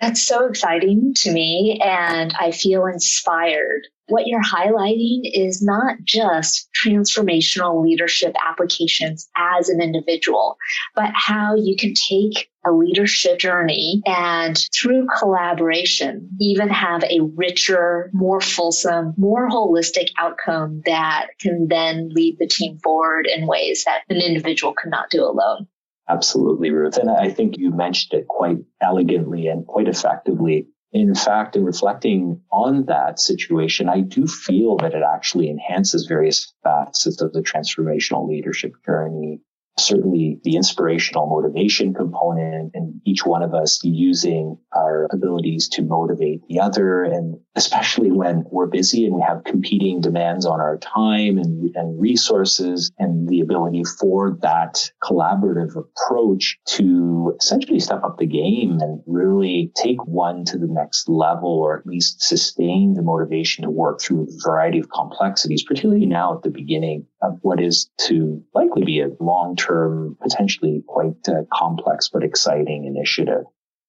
That's 0.00 0.26
so 0.26 0.46
exciting 0.46 1.14
to 1.18 1.32
me, 1.32 1.80
and 1.82 2.34
I 2.38 2.50
feel 2.50 2.84
inspired. 2.86 3.86
What 4.08 4.26
you're 4.26 4.42
highlighting 4.42 5.22
is 5.24 5.62
not 5.62 5.96
just 6.04 6.68
transformational 6.84 7.82
leadership 7.82 8.36
applications 8.46 9.28
as 9.36 9.68
an 9.68 9.80
individual, 9.80 10.58
but 10.94 11.10
how 11.14 11.56
you 11.56 11.76
can 11.76 11.94
take 11.94 12.50
a 12.64 12.72
leadership 12.72 13.38
journey 13.38 14.02
and 14.06 14.56
through 14.74 15.06
collaboration, 15.18 16.30
even 16.40 16.68
have 16.68 17.02
a 17.04 17.20
richer, 17.34 18.10
more 18.12 18.40
fulsome, 18.40 19.14
more 19.16 19.48
holistic 19.48 20.10
outcome 20.18 20.82
that 20.84 21.28
can 21.40 21.68
then 21.68 22.10
lead 22.12 22.36
the 22.38 22.48
team 22.48 22.78
forward 22.82 23.26
in 23.26 23.46
ways 23.46 23.84
that 23.86 24.02
an 24.08 24.20
individual 24.20 24.74
could 24.74 24.90
not 24.90 25.10
do 25.10 25.24
alone. 25.24 25.66
Absolutely, 26.08 26.70
Ruth. 26.70 26.98
And 26.98 27.10
I 27.10 27.30
think 27.30 27.58
you 27.58 27.70
mentioned 27.70 28.20
it 28.20 28.28
quite 28.28 28.58
elegantly 28.80 29.48
and 29.48 29.66
quite 29.66 29.88
effectively. 29.88 30.68
In 30.92 31.14
fact, 31.14 31.56
in 31.56 31.64
reflecting 31.64 32.40
on 32.52 32.84
that 32.86 33.18
situation, 33.18 33.88
I 33.88 34.00
do 34.00 34.26
feel 34.26 34.76
that 34.78 34.94
it 34.94 35.02
actually 35.02 35.50
enhances 35.50 36.06
various 36.06 36.54
facets 36.62 37.20
of 37.20 37.32
the 37.32 37.40
transformational 37.42 38.28
leadership 38.28 38.72
journey 38.84 39.40
certainly 39.78 40.40
the 40.42 40.56
inspirational 40.56 41.26
motivation 41.26 41.92
component 41.92 42.70
and 42.74 43.00
each 43.04 43.26
one 43.26 43.42
of 43.42 43.54
us 43.54 43.80
using 43.84 44.56
our 44.74 45.06
abilities 45.12 45.68
to 45.68 45.82
motivate 45.82 46.40
the 46.48 46.60
other. 46.60 47.04
And 47.04 47.38
especially 47.56 48.10
when 48.10 48.44
we're 48.50 48.66
busy 48.66 49.04
and 49.04 49.14
we 49.14 49.22
have 49.22 49.44
competing 49.44 50.00
demands 50.00 50.46
on 50.46 50.60
our 50.60 50.78
time 50.78 51.38
and, 51.38 51.74
and 51.74 52.00
resources 52.00 52.90
and 52.98 53.28
the 53.28 53.40
ability 53.40 53.82
for 54.00 54.38
that 54.42 54.90
collaborative 55.02 55.76
approach 55.76 56.58
to 56.66 57.36
essentially 57.38 57.80
step 57.80 58.02
up 58.02 58.16
the 58.18 58.26
game 58.26 58.78
and 58.80 59.02
really 59.06 59.72
take 59.74 60.02
one 60.06 60.44
to 60.46 60.58
the 60.58 60.68
next 60.68 61.08
level 61.08 61.50
or 61.50 61.78
at 61.78 61.86
least 61.86 62.22
sustain 62.22 62.94
the 62.94 63.02
motivation 63.02 63.64
to 63.64 63.70
work 63.70 64.00
through 64.00 64.22
a 64.22 64.48
variety 64.48 64.78
of 64.78 64.90
complexities, 64.90 65.64
particularly 65.64 66.06
now 66.06 66.34
at 66.34 66.42
the 66.42 66.50
beginning 66.50 67.06
of 67.22 67.38
what 67.42 67.60
is 67.60 67.90
to 67.98 68.42
likely 68.54 68.84
be 68.84 69.00
a 69.00 69.10
long 69.20 69.56
term, 69.56 70.16
potentially 70.20 70.82
quite 70.86 71.28
uh, 71.28 71.42
complex 71.52 72.08
but 72.12 72.22
exciting 72.22 72.84
initiative. 72.84 73.44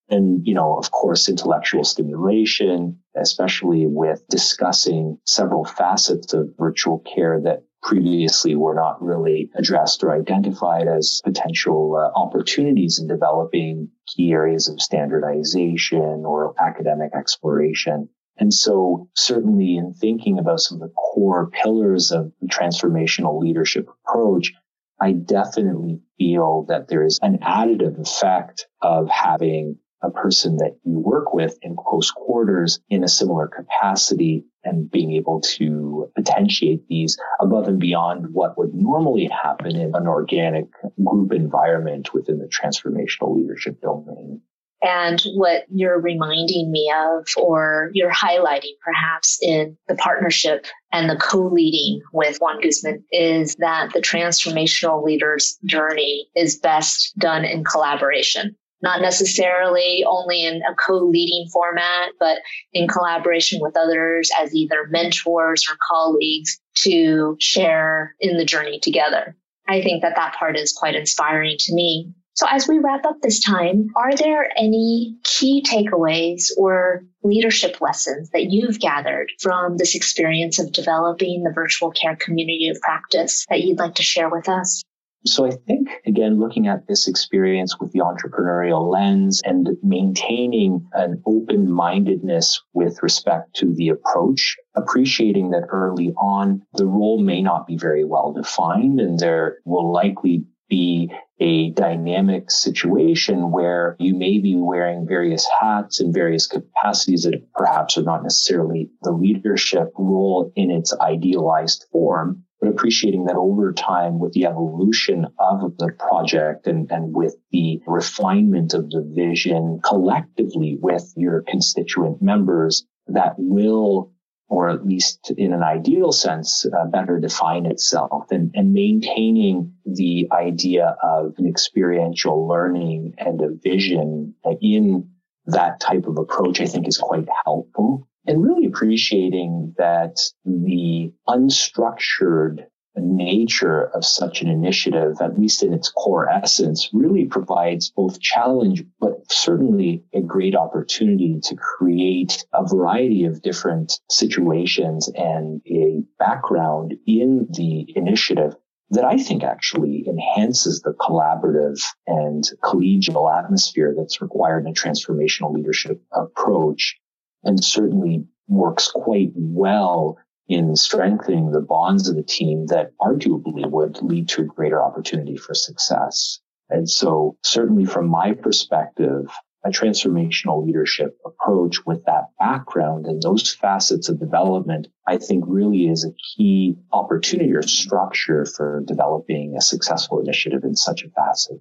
And, 0.09 0.47
you 0.47 0.53
know, 0.53 0.77
of 0.77 0.89
course, 0.91 1.27
intellectual 1.27 1.83
stimulation, 1.83 2.99
especially 3.15 3.85
with 3.87 4.25
discussing 4.29 5.17
several 5.25 5.65
facets 5.65 6.33
of 6.33 6.49
virtual 6.57 6.99
care 6.99 7.41
that 7.41 7.63
previously 7.83 8.55
were 8.55 8.73
not 8.73 9.01
really 9.01 9.49
addressed 9.55 10.03
or 10.03 10.11
identified 10.11 10.87
as 10.87 11.21
potential 11.23 11.95
uh, 11.95 12.17
opportunities 12.19 12.99
in 12.99 13.07
developing 13.07 13.89
key 14.07 14.31
areas 14.31 14.67
of 14.67 14.81
standardization 14.81 16.23
or 16.25 16.53
academic 16.59 17.13
exploration. 17.13 18.09
And 18.39 18.53
so 18.53 19.09
certainly 19.15 19.77
in 19.77 19.93
thinking 19.93 20.39
about 20.39 20.59
some 20.59 20.81
of 20.81 20.87
the 20.87 20.93
core 20.93 21.49
pillars 21.49 22.11
of 22.11 22.31
the 22.41 22.47
transformational 22.47 23.39
leadership 23.39 23.87
approach, 24.05 24.53
I 25.01 25.11
definitely 25.11 26.01
feel 26.17 26.65
that 26.69 26.87
there 26.87 27.03
is 27.03 27.19
an 27.21 27.39
additive 27.39 27.99
effect 27.99 28.67
of 28.81 29.09
having 29.09 29.77
a 30.03 30.11
person 30.11 30.57
that 30.57 30.77
you 30.83 30.99
work 30.99 31.33
with 31.33 31.57
in 31.61 31.75
close 31.75 32.11
quarters 32.11 32.79
in 32.89 33.03
a 33.03 33.07
similar 33.07 33.47
capacity 33.47 34.45
and 34.63 34.89
being 34.91 35.13
able 35.13 35.41
to 35.41 36.11
potentiate 36.15 36.87
these 36.87 37.17
above 37.39 37.67
and 37.67 37.79
beyond 37.79 38.27
what 38.31 38.57
would 38.57 38.73
normally 38.73 39.25
happen 39.25 39.75
in 39.75 39.95
an 39.95 40.07
organic 40.07 40.65
group 41.03 41.33
environment 41.33 42.13
within 42.13 42.37
the 42.37 42.47
transformational 42.47 43.35
leadership 43.35 43.81
domain. 43.81 44.41
And 44.81 45.19
what 45.33 45.63
you're 45.73 45.99
reminding 45.99 46.71
me 46.71 46.93
of, 46.95 47.25
or 47.35 47.89
you're 47.93 48.11
highlighting 48.11 48.73
perhaps 48.83 49.39
in 49.41 49.75
the 49.87 49.95
partnership 49.95 50.67
and 50.91 51.09
the 51.09 51.15
co-leading 51.15 52.01
with 52.13 52.37
Juan 52.39 52.61
Guzman 52.61 53.03
is 53.11 53.55
that 53.55 53.91
the 53.93 54.01
transformational 54.01 55.03
leader's 55.03 55.57
journey 55.65 56.27
is 56.35 56.59
best 56.59 57.13
done 57.17 57.43
in 57.43 57.63
collaboration. 57.63 58.55
not 58.81 59.01
necessarily 59.01 60.03
only 60.07 60.45
in 60.45 60.61
a 60.69 60.75
co-leading 60.75 61.47
format, 61.51 62.11
but 62.19 62.39
in 62.73 62.87
collaboration 62.87 63.59
with 63.61 63.75
others 63.75 64.29
as 64.39 64.53
either 64.53 64.87
mentors 64.89 65.65
or 65.69 65.77
colleagues 65.89 66.59
to 66.75 67.35
share 67.39 68.15
in 68.19 68.37
the 68.37 68.45
journey 68.45 68.79
together. 68.79 69.35
I 69.67 69.81
think 69.81 70.01
that 70.03 70.15
that 70.15 70.35
part 70.35 70.55
is 70.55 70.71
quite 70.71 70.95
inspiring 70.95 71.55
to 71.59 71.73
me. 71.73 72.13
So 72.37 72.45
as 72.47 72.67
we 72.67 72.77
wrap 72.77 73.03
up 73.03 73.19
this 73.19 73.39
time, 73.39 73.87
are 73.95 74.15
there 74.15 74.47
any 74.55 75.15
key 75.23 75.63
takeaways 75.63 76.51
or 76.55 77.03
leadership 77.23 77.81
lessons 77.81 78.29
that 78.29 78.51
you've 78.51 78.79
gathered 78.79 79.31
from 79.39 79.75
this 79.75 79.95
experience 79.95 80.59
of 80.59 80.71
developing 80.71 81.41
the 81.41 81.51
virtual 81.51 81.89
care 81.89 82.15
community 82.15 82.69
of 82.69 82.79
practice 82.79 83.43
that 83.49 83.61
you'd 83.61 83.79
like 83.79 83.95
to 83.95 84.03
share 84.03 84.29
with 84.29 84.47
us? 84.49 84.83
So 85.25 85.47
I 85.47 85.49
think, 85.65 85.89
again, 86.05 86.39
looking 86.39 86.67
at 86.67 86.87
this 86.87 87.07
experience 87.07 87.75
with 87.79 87.91
the 87.91 88.01
entrepreneurial 88.01 88.87
lens 88.87 89.41
and 89.43 89.69
maintaining 89.81 90.87
an 90.93 91.23
open 91.25 91.71
mindedness 91.71 92.61
with 92.71 93.01
respect 93.01 93.55
to 93.55 93.73
the 93.73 93.89
approach, 93.89 94.57
appreciating 94.75 95.49
that 95.51 95.65
early 95.69 96.13
on, 96.15 96.61
the 96.73 96.85
role 96.85 97.19
may 97.19 97.41
not 97.41 97.65
be 97.65 97.77
very 97.77 98.05
well 98.05 98.31
defined 98.31 98.99
and 98.99 99.17
there 99.17 99.57
will 99.65 99.91
likely 99.91 100.45
be 100.69 101.11
a 101.39 101.69
dynamic 101.71 102.49
situation 102.49 103.51
where 103.51 103.95
you 103.99 104.15
may 104.15 104.39
be 104.39 104.55
wearing 104.55 105.07
various 105.07 105.47
hats 105.61 106.01
in 106.01 106.11
various 106.11 106.47
capacities 106.47 107.23
that 107.23 107.41
perhaps 107.53 107.97
are 107.97 108.03
not 108.03 108.23
necessarily 108.23 108.89
the 109.03 109.11
leadership 109.11 109.91
role 109.97 110.51
in 110.55 110.71
its 110.71 110.93
idealized 110.99 111.85
form 111.91 112.43
but 112.59 112.69
appreciating 112.69 113.25
that 113.25 113.35
over 113.35 113.71
time 113.71 114.19
with 114.19 114.33
the 114.33 114.45
evolution 114.45 115.27
of 115.39 115.77
the 115.77 115.91
project 115.99 116.65
and, 116.65 116.91
and 116.91 117.15
with 117.15 117.35
the 117.51 117.79
refinement 117.85 118.73
of 118.73 118.89
the 118.89 119.03
vision 119.15 119.79
collectively 119.83 120.77
with 120.81 121.13
your 121.15 121.43
constituent 121.47 122.19
members 122.21 122.85
that 123.07 123.35
will 123.37 124.11
or 124.49 124.69
at 124.69 124.85
least 124.85 125.31
in 125.37 125.53
an 125.53 125.63
ideal 125.63 126.11
sense, 126.11 126.65
uh, 126.65 126.85
better 126.85 127.19
define 127.19 127.65
itself. 127.65 128.31
And, 128.31 128.51
and 128.55 128.73
maintaining 128.73 129.73
the 129.85 130.27
idea 130.31 130.95
of 131.03 131.33
an 131.37 131.47
experiential 131.47 132.47
learning 132.47 133.15
and 133.17 133.41
a 133.41 133.49
vision 133.61 134.35
in 134.61 135.09
that 135.47 135.79
type 135.79 136.05
of 136.07 136.17
approach, 136.17 136.61
I 136.61 136.65
think 136.65 136.87
is 136.87 136.97
quite 136.97 137.27
helpful. 137.45 138.07
And 138.25 138.43
really 138.43 138.65
appreciating 138.65 139.75
that 139.77 140.17
the 140.43 141.13
unstructured 141.27 142.65
nature 142.97 143.89
of 143.93 144.03
such 144.03 144.41
an 144.41 144.49
initiative, 144.49 145.17
at 145.21 145.39
least 145.39 145.63
in 145.63 145.73
its 145.73 145.89
core 145.89 146.29
essence, 146.29 146.89
really 146.93 147.25
provides 147.25 147.89
both 147.89 148.19
challenge, 148.19 148.83
but 148.99 149.16
certainly 149.29 150.03
a 150.13 150.21
great 150.21 150.55
opportunity 150.55 151.39
to 151.43 151.55
create 151.55 152.45
a 152.53 152.65
variety 152.65 153.25
of 153.25 153.41
different 153.41 153.99
situations 154.09 155.09
and 155.15 155.61
a 155.67 156.03
background 156.19 156.95
in 157.05 157.47
the 157.51 157.85
initiative 157.95 158.55
that 158.89 159.03
I 159.03 159.17
think 159.17 159.43
actually 159.43 160.05
enhances 160.07 160.81
the 160.81 160.93
collaborative 160.93 161.81
and 162.05 162.43
collegial 162.63 163.29
atmosphere 163.37 163.93
that's 163.97 164.21
required 164.21 164.65
in 164.65 164.71
a 164.71 164.73
transformational 164.73 165.53
leadership 165.53 166.01
approach 166.13 166.97
and 167.43 167.61
certainly 167.61 168.25
works 168.47 168.89
quite 168.89 169.31
well 169.35 170.17
in 170.47 170.75
strengthening 170.77 171.51
the 171.51 171.59
bonds 171.59 172.07
of 172.07 172.15
the 172.15 172.23
team 172.23 172.67
that 172.67 172.91
arguably 173.01 173.69
would 173.69 174.01
lead 174.01 174.29
to 174.29 174.41
a 174.41 174.45
greater 174.45 174.81
opportunity 174.81 175.35
for 175.35 175.53
success. 175.53 176.39
And 176.69 176.89
so 176.89 177.37
certainly 177.43 177.85
from 177.85 178.07
my 178.07 178.33
perspective, 178.33 179.29
a 179.65 179.69
transformational 179.69 180.65
leadership 180.65 181.17
approach 181.25 181.85
with 181.85 182.05
that 182.05 182.25
background 182.39 183.05
and 183.05 183.21
those 183.21 183.53
facets 183.53 184.09
of 184.09 184.19
development, 184.19 184.87
I 185.05 185.17
think 185.17 185.43
really 185.47 185.87
is 185.87 186.05
a 186.05 186.13
key 186.35 186.77
opportunity 186.91 187.53
or 187.53 187.63
structure 187.63 188.45
for 188.45 188.83
developing 188.85 189.55
a 189.57 189.61
successful 189.61 190.19
initiative 190.19 190.63
in 190.63 190.75
such 190.75 191.03
a 191.03 191.09
facet. 191.09 191.59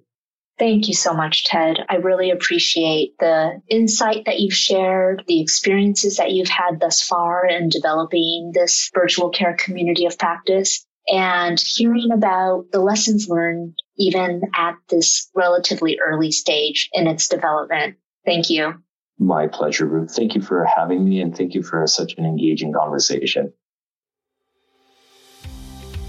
Thank 0.59 0.87
you 0.87 0.95
so 0.95 1.13
much, 1.13 1.43
Ted. 1.45 1.77
I 1.87 1.97
really 1.97 2.31
appreciate 2.31 3.13
the 3.19 3.61
insight 3.69 4.25
that 4.25 4.39
you've 4.39 4.55
shared, 4.55 5.23
the 5.27 5.41
experiences 5.41 6.17
that 6.17 6.31
you've 6.31 6.49
had 6.49 6.79
thus 6.79 7.01
far 7.01 7.45
in 7.45 7.69
developing 7.69 8.51
this 8.53 8.89
virtual 8.93 9.29
care 9.29 9.55
community 9.55 10.05
of 10.07 10.17
practice, 10.17 10.83
and 11.07 11.59
hearing 11.59 12.09
about 12.11 12.65
the 12.71 12.79
lessons 12.79 13.27
learned 13.29 13.75
even 13.97 14.41
at 14.55 14.75
this 14.89 15.29
relatively 15.35 15.99
early 15.99 16.31
stage 16.31 16.89
in 16.93 17.07
its 17.07 17.27
development. 17.27 17.97
Thank 18.25 18.49
you. 18.49 18.75
My 19.19 19.47
pleasure, 19.47 19.85
Ruth. 19.85 20.15
Thank 20.15 20.35
you 20.35 20.41
for 20.41 20.65
having 20.65 21.03
me 21.03 21.21
and 21.21 21.35
thank 21.35 21.55
you 21.55 21.63
for 21.63 21.85
such 21.87 22.15
an 22.17 22.25
engaging 22.25 22.73
conversation. 22.73 23.53